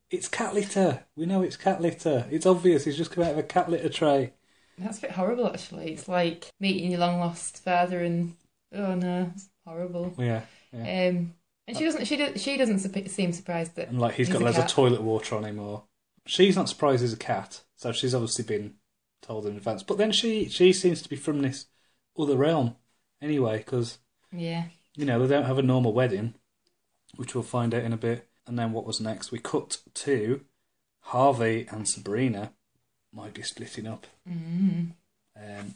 [0.09, 1.03] It's cat litter.
[1.15, 2.25] We know it's cat litter.
[2.31, 2.87] It's obvious.
[2.87, 4.33] It's just come out of a cat litter tray."
[4.77, 5.91] That's a bit horrible, actually.
[5.93, 8.35] It's like meeting your long lost father, and
[8.73, 10.13] oh no, it's horrible.
[10.17, 10.41] Yeah,
[10.71, 11.09] yeah.
[11.09, 11.33] Um,
[11.67, 12.05] and she doesn't.
[12.05, 12.41] She does.
[12.41, 13.89] She doesn't seem surprised that.
[13.89, 15.83] And like he's He's got a loads of toilet water on him, or
[16.25, 18.75] she's not surprised he's a cat, so she's obviously been
[19.21, 19.83] told in advance.
[19.83, 21.65] But then she she seems to be from this
[22.17, 22.75] other realm
[23.21, 23.97] anyway, because
[24.31, 24.65] Yeah.
[24.95, 26.35] you know, they don't have a normal wedding,
[27.15, 28.26] which we'll find out in a bit.
[28.47, 29.31] And then what was next?
[29.31, 30.41] We cut to
[31.01, 32.51] Harvey and Sabrina
[33.13, 34.07] might be splitting up.
[34.29, 34.91] Mm.
[35.35, 35.75] Um,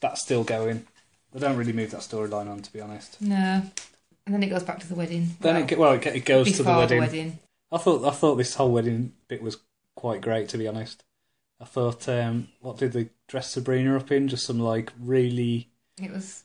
[0.00, 0.86] that's still going.
[1.32, 3.20] They don't really move that storyline on, to be honest.
[3.20, 3.62] No.
[4.26, 5.30] And then it goes back to the wedding.
[5.40, 7.00] Then Well, it, well, it, it goes to the wedding.
[7.00, 7.38] the wedding.
[7.72, 9.58] I thought I thought this whole wedding bit was
[9.94, 11.04] quite great, to be honest.
[11.60, 14.28] I thought, um, what did they dress Sabrina up in?
[14.28, 15.68] Just some like really
[16.02, 16.44] It was.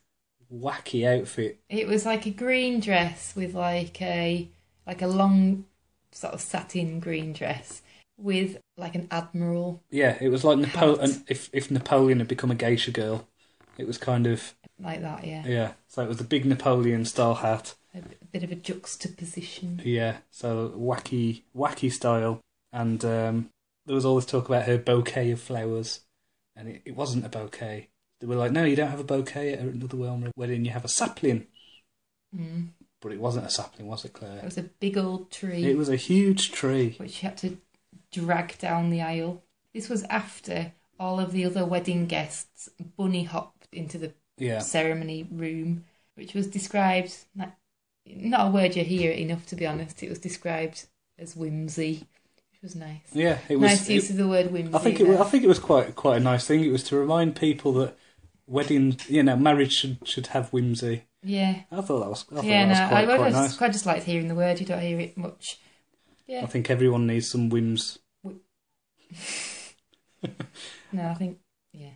[0.54, 1.60] wacky outfit.
[1.70, 4.48] It was like a green dress with like a
[4.86, 5.66] like a long
[6.12, 7.82] sort of satin green dress
[8.18, 11.24] with like an admiral Yeah, it was like Napoleon.
[11.28, 13.28] If if Napoleon had become a geisha girl,
[13.78, 15.26] it was kind of like that.
[15.26, 15.44] Yeah.
[15.46, 17.76] Yeah, so it was a big Napoleon style hat.
[17.94, 19.82] A bit of a juxtaposition.
[19.84, 22.42] Yeah, so wacky, wacky style.
[22.74, 23.50] And um,
[23.86, 26.02] there was all this talk about her bouquet of flowers,
[26.56, 27.90] and it, it wasn't a bouquet.
[28.20, 30.86] They were like, no, you don't have a bouquet at another Wilmer wedding, you have
[30.86, 31.48] a sapling.
[32.36, 32.70] Mm.
[33.06, 34.40] But it wasn't a sapling, was it, Claire?
[34.40, 35.64] It was a big old tree.
[35.64, 36.96] It was a huge tree.
[36.98, 37.56] which she had to
[38.12, 39.44] drag down the aisle.
[39.76, 45.28] This was after all of the other wedding guests bunny hopped into the Yeah, ceremony
[45.30, 47.56] room, which was described not,
[48.08, 50.02] not a word you hear enough to be honest.
[50.02, 50.88] It was described
[51.20, 52.08] as whimsy,
[52.54, 53.10] which was nice.
[53.14, 53.70] yeah, it was.
[53.70, 54.74] nice it- use of the word whimsy.
[54.74, 55.08] I think it.
[55.08, 56.64] was- I think it was quite quite a nice thing.
[56.64, 57.96] It was to remind people that
[58.48, 61.04] wedding, you know, marriage should should have whimsy.
[61.26, 62.26] Yeah, I thought that was.
[62.36, 62.66] I yeah.
[62.66, 63.58] that was quite, I, I quite just nice.
[63.58, 64.60] quite just liked hearing the word.
[64.60, 65.60] You don't hear it much.
[66.28, 66.44] Yeah.
[66.44, 68.00] I think everyone needs some whims.
[70.92, 71.40] No, I think
[71.74, 71.92] yeah,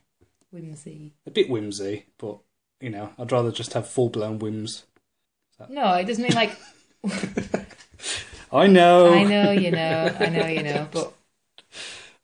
[0.52, 1.14] whimsy.
[1.26, 2.38] A bit whimsy, but
[2.82, 4.84] you know, I'd rather just have full blown whims.
[5.70, 6.52] No, it doesn't mean like
[8.52, 9.14] I know.
[9.14, 11.14] I know you know, I know you know, but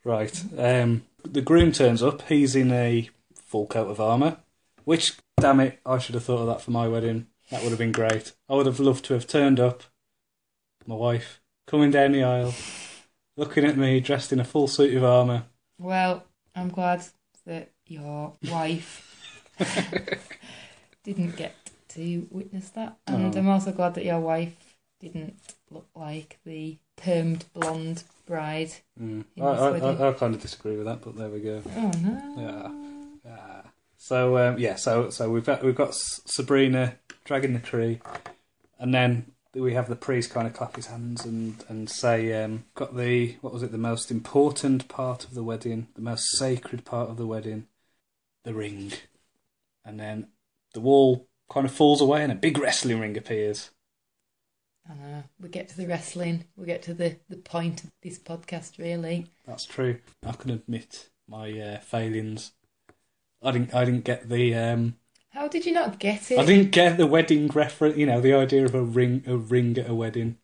[0.06, 0.40] Right.
[0.56, 2.22] Um, the groom turns up.
[2.28, 4.36] He's in a full coat of armour.
[4.84, 7.26] Which, damn it, I should have thought of that for my wedding.
[7.50, 8.32] That would have been great.
[8.48, 9.84] I would have loved to have turned up.
[10.86, 12.54] My wife coming down the aisle,
[13.36, 15.44] looking at me dressed in a full suit of armour.
[15.78, 17.02] Well, I'm glad
[17.44, 19.52] that your wife
[21.04, 21.54] didn't get
[21.90, 22.96] to witness that.
[23.06, 23.38] And Oh.
[23.38, 25.38] I'm also glad that your wife didn't
[25.70, 28.70] look like the permed blonde bride.
[29.00, 29.24] Mm.
[29.40, 29.78] I, I.
[29.78, 31.62] I, I kind of disagree with that, but there we go.
[31.76, 32.34] Oh no.
[32.38, 32.85] Yeah.
[34.06, 38.00] So um, yeah, so so we've got we've got Sabrina dragging the tree,
[38.78, 42.66] and then we have the priest kind of clap his hands and and say, um,
[42.76, 43.72] "Got the what was it?
[43.72, 47.66] The most important part of the wedding, the most sacred part of the wedding,
[48.44, 48.92] the ring,"
[49.84, 50.28] and then
[50.72, 53.70] the wall kind of falls away and a big wrestling ring appears.
[54.88, 55.24] Know.
[55.40, 56.44] We get to the wrestling.
[56.54, 59.26] We get to the, the point of this podcast, really.
[59.44, 59.98] That's true.
[60.24, 62.52] I can admit my uh, failings.
[63.46, 64.96] I didn't I didn't get the um,
[65.30, 66.38] How did you not get it?
[66.38, 67.96] I didn't get the wedding reference.
[67.96, 70.38] You know, the idea of a ring, a ring at a wedding.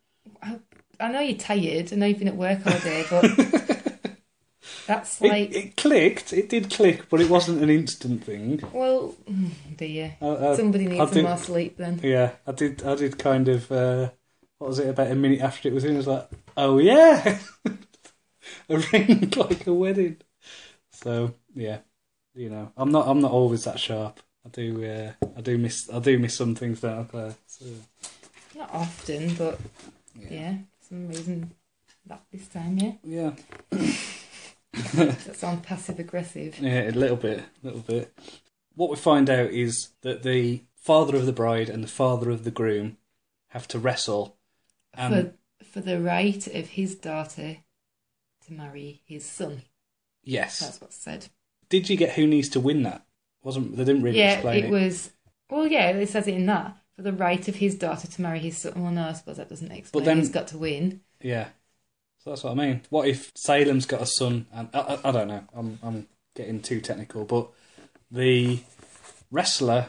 [1.01, 1.93] I know you're tired.
[1.93, 3.25] I know you've been at work all day, but
[4.87, 6.33] that's It, like, it clicked.
[6.33, 8.61] It did click, but it wasn't an instant thing.
[8.73, 10.15] well, mm, dear.
[10.21, 11.99] I, I, Somebody I needs some did- more sleep then.
[12.03, 12.85] yeah, I did.
[12.85, 13.71] I did kind of.
[13.73, 14.11] Uh,
[14.59, 14.88] what was it?
[14.88, 17.38] About a minute after it was in, I was like, "Oh yeah,
[18.69, 20.19] a ring like a wedding."
[20.93, 21.79] So yeah,
[22.35, 23.09] you know, I'm not.
[23.09, 24.21] I'm not always that sharp.
[24.45, 24.85] I do.
[24.85, 25.88] Uh, I do miss.
[25.92, 27.35] I do miss some things, don't I, Claire?
[27.47, 27.66] So,
[28.57, 29.61] Not often, but
[30.18, 31.53] yeah, for some reason
[32.07, 32.92] that this time, yeah.
[33.05, 33.33] yeah.
[34.95, 36.59] That sounds passive aggressive.
[36.61, 38.12] Yeah, a little bit, a little bit.
[38.75, 42.45] What we find out is that the father of the bride and the father of
[42.45, 42.97] the groom
[43.49, 44.37] have to wrestle.
[44.95, 47.59] And for for the right of his daughter
[48.47, 49.62] to marry his son.
[50.25, 51.29] yes, That's what's said.
[51.73, 53.03] Did you get who needs to win that?
[53.43, 54.71] Wasn't they didn't really yeah, explain it, it?
[54.71, 55.11] was.
[55.49, 58.41] Well, yeah, it says it in that for the right of his daughter to marry
[58.41, 58.75] his son.
[58.77, 60.05] Well, no, I suppose that doesn't explain.
[60.05, 61.01] But then- He's got to win.
[61.23, 61.49] Yeah,
[62.19, 62.83] so that's what I mean.
[62.91, 64.47] What if Salem's got a son?
[64.53, 65.45] And I, I, I don't know.
[65.55, 67.49] I'm I'm getting too technical, but
[68.11, 68.61] the
[69.31, 69.87] wrestler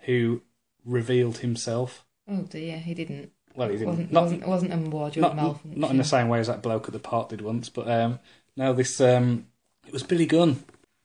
[0.00, 0.42] who
[0.84, 2.04] revealed himself.
[2.28, 3.30] Oh dear, he didn't.
[3.54, 3.88] Well, he didn't.
[3.88, 5.80] wasn't, not, wasn't, it wasn't a wardrobe not, malfunction.
[5.80, 8.18] not in the same way as that bloke at the park did once, but um,
[8.56, 9.46] no, this um,
[9.86, 10.64] it was Billy Gunn.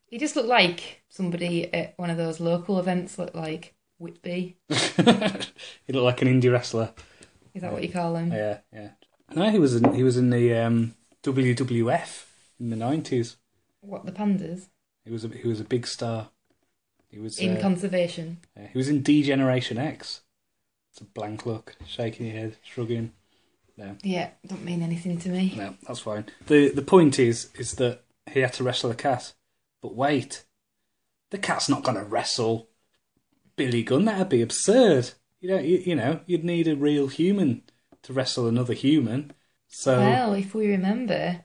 [0.09, 4.57] He just looked like somebody at one of those local events, looked like Whitby.
[4.69, 4.73] he
[5.93, 6.93] looked like an indie wrestler.
[7.53, 8.31] Is that what you call him?
[8.31, 8.89] Yeah, yeah.
[9.33, 12.25] No, he was in he was in the um, WWF
[12.59, 13.37] in the nineties.
[13.81, 14.67] What the pandas
[15.03, 16.29] He was a he was a big star.
[17.07, 18.39] He was in uh, conservation?
[18.57, 20.21] yeah, he was in D-Generation X.
[20.91, 23.13] It's a blank look, shaking your head, shrugging.
[24.03, 25.53] Yeah, don't mean anything to me.
[25.55, 26.25] No, that's fine.
[26.47, 29.33] the The point is is that he had to wrestle a cat,
[29.85, 30.45] but wait,
[31.29, 32.69] the cat's not going to wrestle
[33.55, 34.05] Billy Gunn.
[34.05, 35.11] That'd be absurd.
[35.39, 37.61] You know, you, you know, you'd need a real human
[38.01, 39.31] to wrestle another human.
[39.67, 41.43] So Well, if we remember,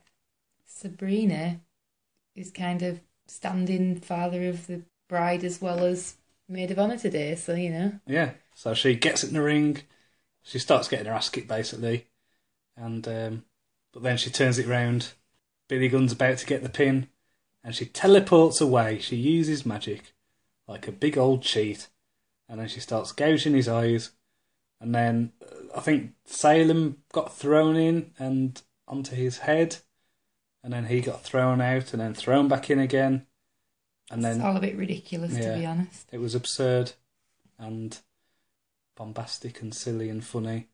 [0.65, 1.61] Sabrina
[2.35, 6.17] is kind of standing father of the bride as well as
[6.49, 7.93] maid of honour today, so you know.
[8.07, 8.31] Yeah.
[8.55, 9.83] So she gets in the ring.
[10.45, 12.07] She starts getting her ass kicked basically,
[12.75, 13.45] and um,
[13.93, 15.13] but then she turns it round.
[15.69, 17.09] Billy Gunn's about to get the pin,
[17.65, 18.99] and she teleports away.
[18.99, 20.13] She uses magic
[20.69, 21.89] like a big old cheat,
[22.49, 24.11] and then she starts gouging his eyes.
[24.81, 29.77] And then uh, I think Salem got thrown in and onto his head,
[30.65, 33.27] and then he got thrown out and then thrown back in again,
[34.11, 35.53] and then it's all a bit ridiculous, Yeah.
[35.55, 36.09] to be honest.
[36.13, 36.93] it was absurd
[37.59, 37.99] and
[38.97, 40.69] bombastic and silly and funny.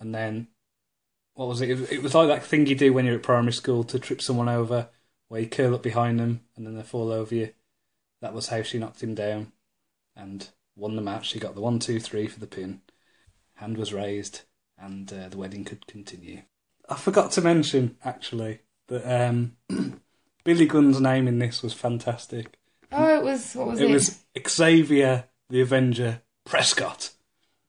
[0.00, 0.48] And then,
[1.34, 1.70] what was it?
[1.70, 4.20] It it was like that thing you do when you're at primary school to trip
[4.20, 4.88] someone over,
[5.28, 7.50] where you curl up behind them and then they fall over you.
[8.20, 9.52] That was how she knocked him down
[10.16, 11.28] and won the match.
[11.28, 12.80] She got the one, two, three for the pin.
[13.56, 14.42] Hand was raised
[14.78, 16.42] and uh, the wedding could continue.
[16.88, 19.56] I forgot to mention, actually, that um,
[20.44, 22.58] Billy Gunn's name in this was fantastic.
[22.90, 23.90] Oh, it was, what was it?
[23.90, 27.10] It was Xavier the Avenger Prescott.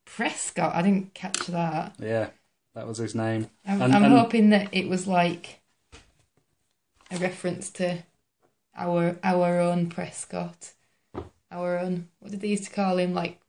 [0.06, 0.74] Prescott.
[0.74, 1.96] I didn't catch that.
[2.00, 2.30] Yeah,
[2.76, 3.50] that was his name.
[3.66, 5.59] I'm, And- I'm and- hoping that it was like
[7.12, 8.04] a reference to
[8.76, 10.74] our our own Prescott,
[11.52, 12.08] our own.
[12.20, 13.14] What did they used to call him?
[13.14, 13.40] Like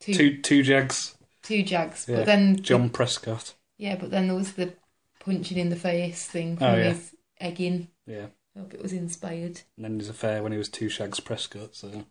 [0.00, 1.16] two two, Two Jags.
[1.42, 2.06] two Jags.
[2.08, 3.54] Yeah, But then John Prescott.
[3.78, 4.72] yeah, but then there was the
[5.20, 6.84] punching in the face thing oh, from Oh, yeah.
[6.92, 7.88] his egging.
[8.06, 8.26] Yeah.
[8.56, 9.60] I hope it was inspired.
[9.76, 11.74] And then there's a fair when he was two Shags Prescott.
[11.76, 12.04] So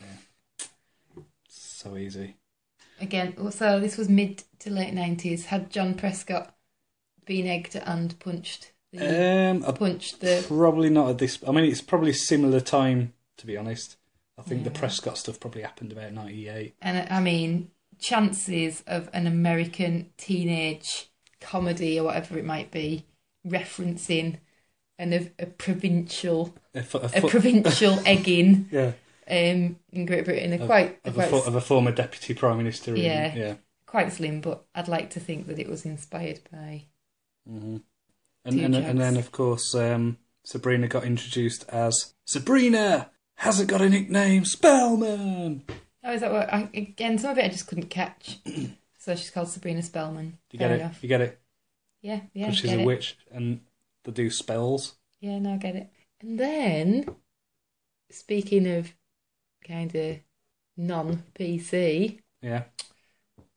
[0.00, 2.36] yeah, so easy.
[3.00, 5.46] Again, so this was mid to late nineties.
[5.46, 6.54] Had John Prescott
[7.26, 11.38] been egged and punched Um, punched the probably not at this.
[11.46, 13.96] I mean, it's probably similar time to be honest.
[14.38, 14.78] I think the Yeah.
[14.78, 16.74] Prescott stuff probably happened about ninety eight.
[16.82, 21.08] And I mean, chances of an American teenage
[21.40, 23.04] comedy or whatever it might be
[23.46, 24.38] referencing
[24.98, 28.92] and a, a provincial A, fo- a a provincial egging yeah,
[29.28, 32.56] um, in Great Britain are quite of a, quite, fo- of a former deputy prime
[32.58, 32.94] minister.
[32.94, 33.34] in- Yeah.
[33.34, 33.54] yeah.
[33.86, 34.40] quite slim.
[34.40, 36.84] But I'd like to think that it was inspired by.
[37.46, 37.78] hmm
[38.46, 43.88] And and, and then of course um, Sabrina got introduced as Sabrina hasn't got a
[43.88, 45.64] nickname, Spellman.
[46.04, 46.52] Oh, is that what?
[46.52, 48.38] I, again, some of it I just couldn't catch.
[48.98, 50.38] so she's called Sabrina Spellman.
[50.52, 50.80] You Fair get it?
[50.80, 51.02] enough.
[51.02, 51.40] You get it?
[52.00, 52.46] Yeah, yeah.
[52.46, 52.84] Because she's a it.
[52.86, 53.60] witch and
[54.04, 54.94] they do spells.
[55.20, 55.90] Yeah, no, I get it.
[56.20, 57.16] And then,
[58.10, 58.94] speaking of
[59.66, 60.18] kind of
[60.76, 62.64] non PC, Yeah.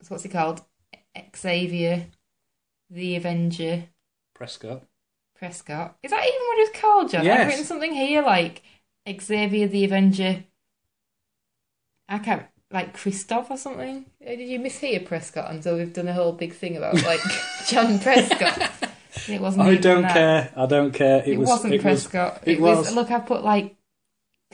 [0.01, 0.61] so what's he called?
[1.37, 2.07] Xavier,
[2.89, 3.83] the Avenger,
[4.39, 4.83] Prescott.
[5.37, 5.97] Prescott.
[6.01, 7.25] Is that even what it's called, John?
[7.25, 7.41] Yes.
[7.41, 8.61] I've written something here like
[9.21, 10.45] Xavier, the Avenger.
[12.07, 12.45] I can't.
[12.71, 14.05] Like Christoph or something?
[14.25, 15.51] Uh, Did you mishear Prescott?
[15.51, 17.19] until we've done a whole big thing about like
[17.67, 18.71] John Prescott.
[19.27, 19.67] It wasn't.
[19.67, 20.13] I don't that.
[20.13, 20.53] care.
[20.55, 21.17] I don't care.
[21.19, 22.41] It, It, was, wasn't it was- Prescott.
[22.45, 23.75] it it was, was- Look, I put like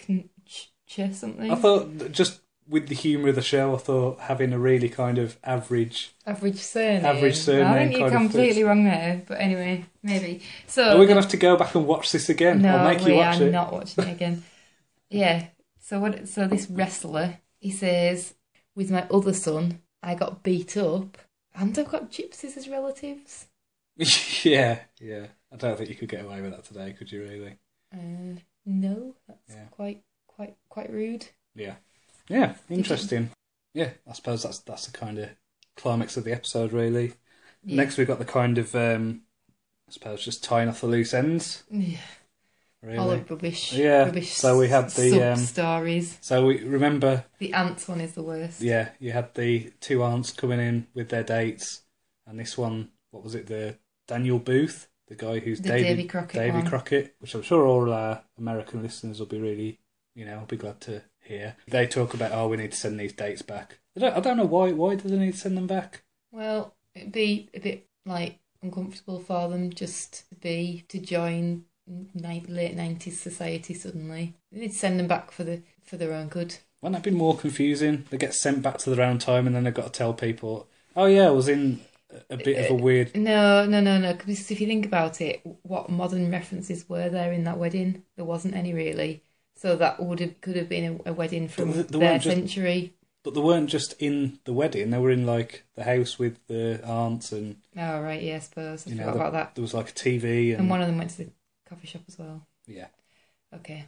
[0.08, 0.72] Knch
[1.14, 1.52] something.
[1.52, 5.18] I thought just with the humour of the show, I thought having a really kind
[5.18, 6.14] of average.
[6.26, 7.06] average surname.
[7.06, 9.22] Average surname I think you're completely wrong there.
[9.28, 10.42] But anyway, maybe.
[10.68, 12.62] So Are we going to have to go back and watch this again?
[12.62, 13.52] no, I'll make we you watch are it.
[13.52, 14.44] not watching it again.
[15.10, 15.48] yeah.
[15.80, 16.28] So what?
[16.28, 18.34] So this wrestler, he says,
[18.76, 21.18] with my other son, I got beat up,
[21.54, 23.48] and I've got gypsies as relatives.
[24.44, 25.28] yeah, yeah.
[25.54, 27.22] I don't think you could get away with that today, could you?
[27.22, 27.58] Really?
[27.94, 29.66] Uh, no, that's Yeah.
[29.72, 31.28] quite, quite, quite rude.
[31.56, 31.76] Yeah.
[32.30, 32.56] Yeah.
[32.70, 33.32] Interesting.
[33.74, 33.92] Yeah.
[34.08, 35.30] I suppose that's that's the kind of
[35.78, 37.14] climax of the episode, really.
[37.64, 37.78] Yeah.
[37.78, 39.22] Next, we've got the kind of, um,
[39.90, 41.64] I suppose, just tying off the loose ends.
[41.70, 41.98] Yeah.
[42.82, 42.98] Really.
[43.00, 43.74] All the rubbish.
[43.74, 46.20] Yeah, Rubbish so we had the, um, stories.
[46.22, 48.62] So we remember The ants one is the worst.
[48.62, 51.82] Yeah, you had the two aunts coming in with their dates,
[52.28, 53.48] and this one, what was it?
[53.48, 54.70] The Daniel Boone,
[55.08, 56.68] the guy who's The Davy, Davy Crockett Davy.
[56.68, 59.80] Crockett, which I'm sure all our American listeners will be really,
[60.14, 61.56] you know, will be glad to hear.
[61.68, 63.80] They talk about, oh, we need to send these dates back.
[63.96, 64.72] I don't, I don't know why.
[64.72, 66.04] Why do they need to send them back?
[66.32, 71.66] Well, it'd be a bit like uncomfortable for them just to be to join
[72.16, 74.34] late nineties society suddenly.
[74.52, 76.58] They need to send them back for the for their own good.
[76.82, 78.06] Wouldn't that be more confusing?
[78.10, 80.68] They get sent back to their own time, and then they've got to tell people,
[80.96, 83.16] oh yeah, I was in a- a bit of a uh, weird.
[83.16, 84.14] No, no, no, no.
[84.14, 88.04] Because if you think about it, what modern references were there in that wedding?
[88.16, 89.24] There wasn't any really.
[89.58, 92.36] So that would have could have been a, a wedding from But there their just-
[92.36, 92.94] century.
[93.24, 96.80] But they weren't just in the wedding; they were in like the house with the
[96.86, 99.56] aunts, and Oh right, yeah, I suppose I You know, forgot the- about that.
[99.56, 101.30] there was like a TV, and, And one of them went to the
[101.68, 102.46] coffee shop as well.
[102.68, 102.88] yeah.
[103.52, 103.86] Okay.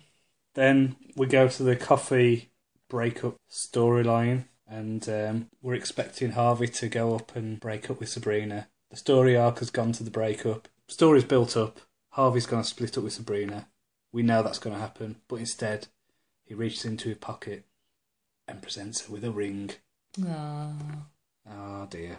[0.56, 2.49] Then we go to the coffee
[2.89, 8.67] breakup storyline, and um, we're expecting Harvey to go up and break up with Sabrina.
[8.89, 10.67] The story arc has gone to the breakup.
[10.88, 11.80] Story's built up.
[12.12, 13.67] Harvey's going to split up with Sabrina.
[14.17, 15.89] We know that's going to happen, but instead,
[16.43, 17.65] he reaches into his pocket
[18.47, 19.69] and presents her with a ring.
[20.27, 20.73] Oh.
[21.47, 22.17] Oh dear.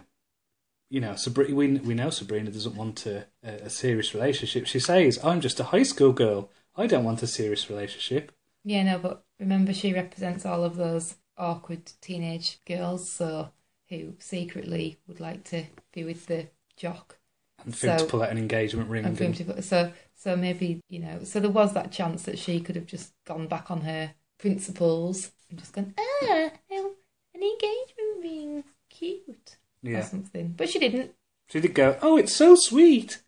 [0.89, 4.65] You know, Sabri- we we know Sabrina doesn't want a, a, a serious relationship.
[4.65, 6.49] She says, "I'm just a high school girl.
[6.73, 8.31] I don't want a serious relationship."
[8.63, 13.49] Yeah, no, but remember she represents all of those awkward teenage girls, so
[13.89, 17.18] who secretly would like to be with the jock
[17.65, 19.05] And for him to So- pull out an engagement ring.
[19.05, 22.37] and for him to so so maybe you know so there was that chance that
[22.39, 26.95] she could have just gone back on her principles and just gone ah oh,
[27.33, 30.01] an engagement ring cute or yeah.
[30.03, 31.11] something, but she didn't.
[31.47, 33.21] She did go, "Oh, it's so sweet."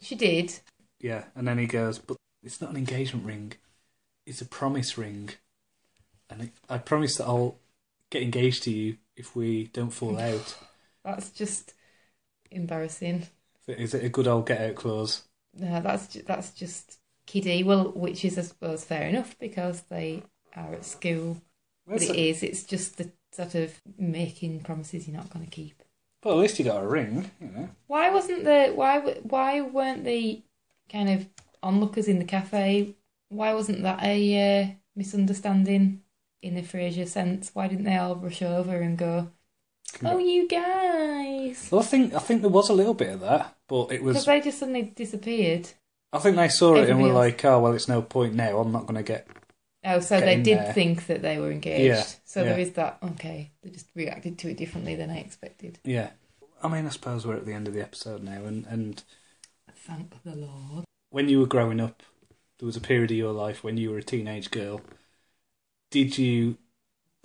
[0.00, 0.60] She did.
[1.00, 3.52] Yeah, and then he goes, "But it's not an engagement ring.
[4.26, 5.30] It's a promise ring,
[6.28, 7.58] and I promise that I'll
[8.10, 10.56] get engaged to you if we don't fall out."
[11.04, 11.74] That's just
[12.50, 13.28] embarrassing.
[13.68, 15.22] Is it a good old get out clause?
[15.54, 17.62] No, that's ju- that's just kiddie.
[17.62, 20.22] Well, which is I suppose fair enough because they
[20.54, 21.40] are at school.
[21.86, 22.42] But That's it is.
[22.42, 25.82] It's just the sort of making promises you're not going to keep.
[26.20, 27.68] But at least you got a ring, you know.
[27.86, 30.42] Why wasn't the why why weren't the
[30.90, 31.26] kind of
[31.62, 32.94] onlookers in the cafe?
[33.28, 34.66] Why wasn't that a uh,
[34.96, 36.02] misunderstanding
[36.42, 37.50] in the Frasier sense?
[37.54, 39.30] Why didn't they all rush over and go,
[40.04, 41.68] "Oh, you guys"?
[41.70, 44.14] Well, I think I think there was a little bit of that, but it was
[44.14, 44.24] Because was.
[44.26, 45.68] they just suddenly disappeared.
[46.12, 48.58] I think they saw it and were Everybody like, "Oh, well, it's no point now.
[48.60, 49.26] I'm not going to get."
[49.84, 50.72] Oh, so Get they in did there.
[50.72, 51.84] think that they were engaged.
[51.84, 52.64] Yeah, So there yeah.
[52.64, 52.98] is that.
[53.02, 55.78] Okay, they just reacted to it differently than I expected.
[55.84, 56.10] Yeah,
[56.62, 59.02] I mean, I suppose we're at the end of the episode now, and and
[59.86, 60.84] Thank the Lord.
[61.10, 62.02] when you were growing up,
[62.58, 64.80] there was a period of your life when you were a teenage girl,
[65.90, 66.58] did you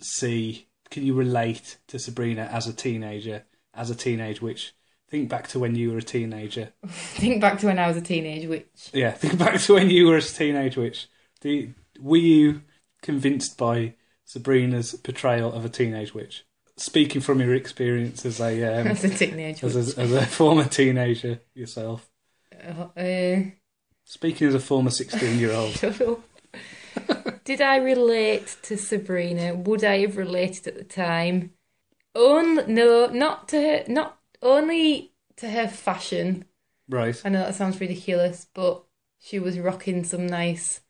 [0.02, 0.68] see?
[0.94, 4.76] Can you relate to Sabrina as a teenager, as a teenage witch?
[5.10, 6.72] Think back to when you were a teenager.
[6.88, 8.92] Think back to when I was a teenage witch.
[8.94, 11.08] Yeah, think back to when you were a teenage witch.
[11.42, 12.62] Do you, were you
[13.02, 16.46] convinced by Sabrina's portrayal of a teenage witch?
[16.78, 21.40] Speaking from your experience as a um, As a teenage as as a former teenager
[21.56, 22.08] yourself,
[22.96, 23.38] Uh,
[24.04, 26.24] speaking as a former sixteen-year-old.
[27.44, 29.56] Did I relate to Sabrina?
[29.56, 31.52] Would I have related at the time?
[32.16, 36.46] On no, not to her, not only to her fashion.
[36.88, 37.20] Right.
[37.26, 38.84] I know that sounds ridiculous, but
[39.20, 40.82] she was rocking some nice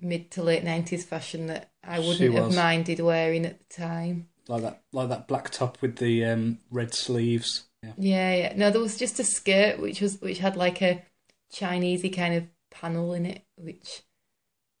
[0.00, 4.28] mid to late nineties fashion that I wouldn't have minded wearing at the time.
[4.46, 7.64] Like that, like that black top with the um, red sleeves.
[7.82, 7.92] Yeah.
[7.96, 8.52] Yeah, yeah.
[8.56, 11.04] No, there was just a skirt which was which had like a
[11.52, 14.02] Chinesey kind of panel in it, which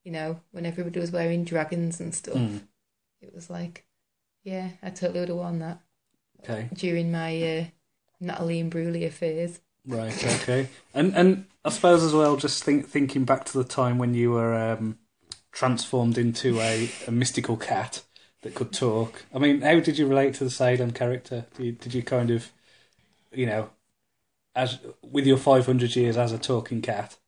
[0.08, 2.62] you know, when everybody was wearing dragons and stuff, Mm.
[3.20, 3.84] it was like,
[4.42, 5.82] yeah, I totally would have worn that
[6.42, 6.70] Okay.
[6.72, 7.64] during my uh,
[8.18, 9.60] Natalie Imbruglia phase.
[9.84, 10.16] Right.
[10.40, 10.68] Okay.
[10.94, 14.30] and and I suppose as well, just think, thinking back to the time when you
[14.30, 14.98] were um,
[15.52, 18.02] transformed into a, a mystical cat
[18.40, 19.26] that could talk.
[19.34, 21.44] I mean, how did you relate to the Salem character?
[21.54, 22.50] Did you, did you kind of,
[23.30, 23.68] you know,
[24.54, 27.18] as with your five hundred years as a talking cat,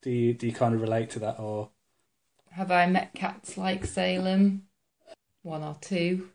[0.00, 1.68] do you do you kind of relate to that or?
[2.54, 4.62] Have I met cats like Salem?
[5.42, 6.28] One or two.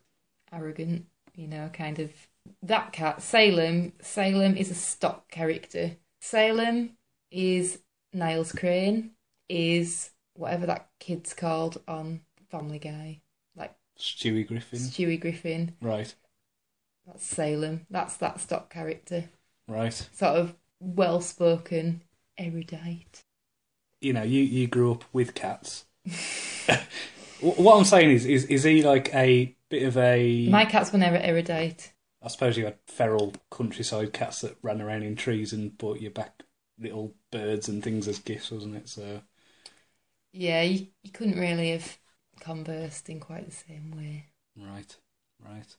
[0.52, 2.10] Arrogant, you know, kind of.
[2.62, 5.96] That cat, Salem, Salem is a stock character.
[6.20, 6.90] Salem
[7.30, 7.78] is
[8.12, 9.12] Niles Crane,
[9.48, 13.22] is whatever that kid's called on Family Guy.
[13.56, 14.78] Like Stewie Griffin.
[14.78, 15.74] Stewie Griffin.
[15.80, 16.14] Right.
[17.06, 17.86] That's Salem.
[17.88, 19.30] That's that stock character.
[19.66, 19.94] Right.
[20.12, 22.02] Sort of well spoken,
[22.36, 23.24] erudite.
[24.02, 25.86] You know, you, you grew up with cats.
[27.40, 30.50] Wh- what I'm saying is, is, is he like a bit of a?
[30.50, 31.94] My cats were never erudite.
[32.22, 36.10] I suppose you had feral countryside cats that ran around in trees and brought you
[36.10, 36.44] back
[36.78, 38.88] little birds and things as gifts, wasn't it?
[38.88, 39.22] So
[40.32, 41.98] Yeah, you, you couldn't really have
[42.40, 44.32] conversed in quite the same way.
[44.56, 44.96] right,
[45.44, 45.76] right.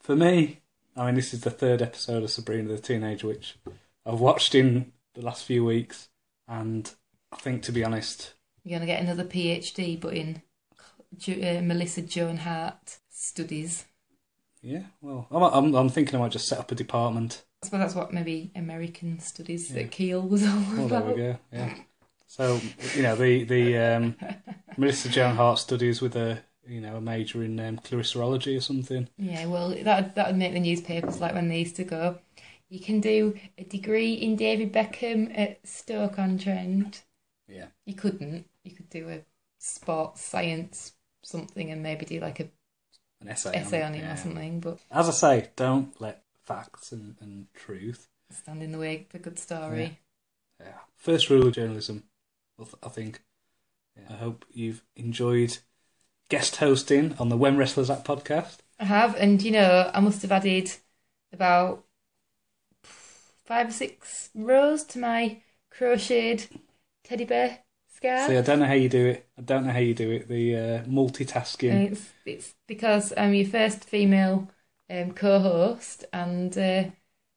[0.00, 0.60] For me,
[0.96, 3.58] I mean, this is the third episode of Sabrina the Teenage Witch
[4.06, 6.10] I've watched in the last few weeks,
[6.48, 6.92] and
[7.32, 8.34] I think, to be honest,
[8.66, 10.42] You're going to get another PhD, but in
[11.28, 13.84] uh, Melissa Joan Hart studies.
[14.60, 14.82] yeah.
[15.00, 17.44] Well, I'm, I'm, I'm thinking I might just set up a department.
[17.62, 19.82] I suppose that's what maybe American studies Yeah.
[19.82, 21.38] at Keele was all Well, there we go.
[21.52, 21.74] Yeah.
[22.26, 22.60] So
[22.96, 24.16] you know the the um,
[24.76, 29.08] Melissa Joan Hart studies with a you know a major in um, clarisserology or something.
[29.16, 32.18] Yeah, well, that that would make the newspapers like when they used to go.
[32.68, 37.04] You can do a degree in David Beckham at Stoke on Trent.
[37.48, 37.66] Yeah.
[37.84, 38.46] You couldn't.
[38.66, 39.24] You could do a
[39.58, 40.92] sports science
[41.22, 42.48] something and maybe do like a
[43.20, 43.56] An essay.
[43.56, 44.14] essay it, on him yeah.
[44.14, 44.60] or something.
[44.60, 48.08] But As I say, don't let facts and, and truth.
[48.30, 49.98] stand in the way of a good story.
[50.60, 50.78] Yeah.
[50.96, 52.04] First rule of journalism,
[52.58, 53.22] I th- I think.
[54.10, 55.58] I hope you've enjoyed
[56.28, 58.58] guest hosting on the When Wrestlers Act podcast.
[58.78, 60.70] I have, and you know, I must have added
[61.32, 61.84] about
[62.82, 65.40] five or six rows to my
[65.70, 66.46] crocheted
[67.04, 67.60] teddy bear
[67.96, 68.28] scarf.
[68.28, 69.28] See, I don't know how you do it.
[69.38, 70.28] I don't know how you do it.
[70.28, 71.92] The uh, multitasking.
[71.92, 74.48] It's it's because I'm your first female
[74.90, 76.84] um, co-host, and uh,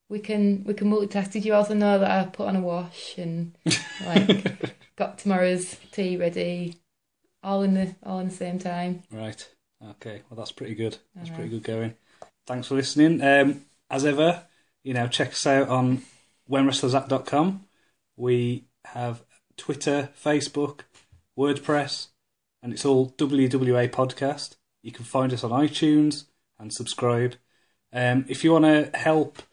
[0.10, 1.32] we can we can multitask.
[1.32, 3.58] Did you also know that I put on a wash and
[4.06, 6.76] like got tomorrow's tea ready,
[7.42, 9.04] all in the all in the same time?
[9.12, 9.48] Right.
[9.92, 10.22] Okay.
[10.30, 10.98] Well, that's pretty good.
[11.16, 11.36] That's know.
[11.36, 11.96] pretty good going.
[12.46, 13.22] Thanks for listening.
[13.22, 14.44] Um, as ever,
[14.84, 16.02] you know, check us out on
[16.50, 17.66] whenwrestlersact.com.
[18.18, 19.24] We have
[19.60, 20.80] Twitter, Facebook,
[21.38, 22.08] WordPress,
[22.64, 24.56] and it's all WWA Podcast.
[24.82, 26.26] You can find us on iTunes
[26.58, 27.36] and subscribe.
[27.92, 29.44] Um, if you want to help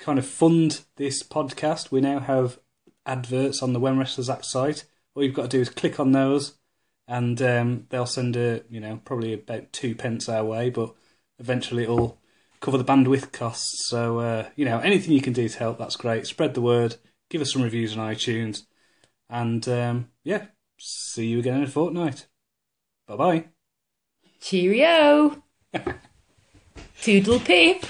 [0.00, 2.58] kind of fund this podcast, we now have
[3.06, 4.86] adverts on the When Wrestlers Act site.
[5.14, 6.58] All you've got to do is click on those
[7.06, 10.92] and um, they'll send a you know probably about two pence our way, but
[11.38, 12.18] eventually it'll
[12.60, 13.86] cover the bandwidth costs.
[13.88, 16.26] So uh, you know anything you can do to help, that's great.
[16.26, 16.96] Spread the word,
[17.30, 18.64] give us some reviews on iTunes,
[19.34, 20.46] and um, yeah,
[20.78, 22.28] see you again in a fortnight.
[23.08, 23.44] Bye bye.
[24.40, 25.42] Cheerio,
[27.02, 27.84] toodle pip.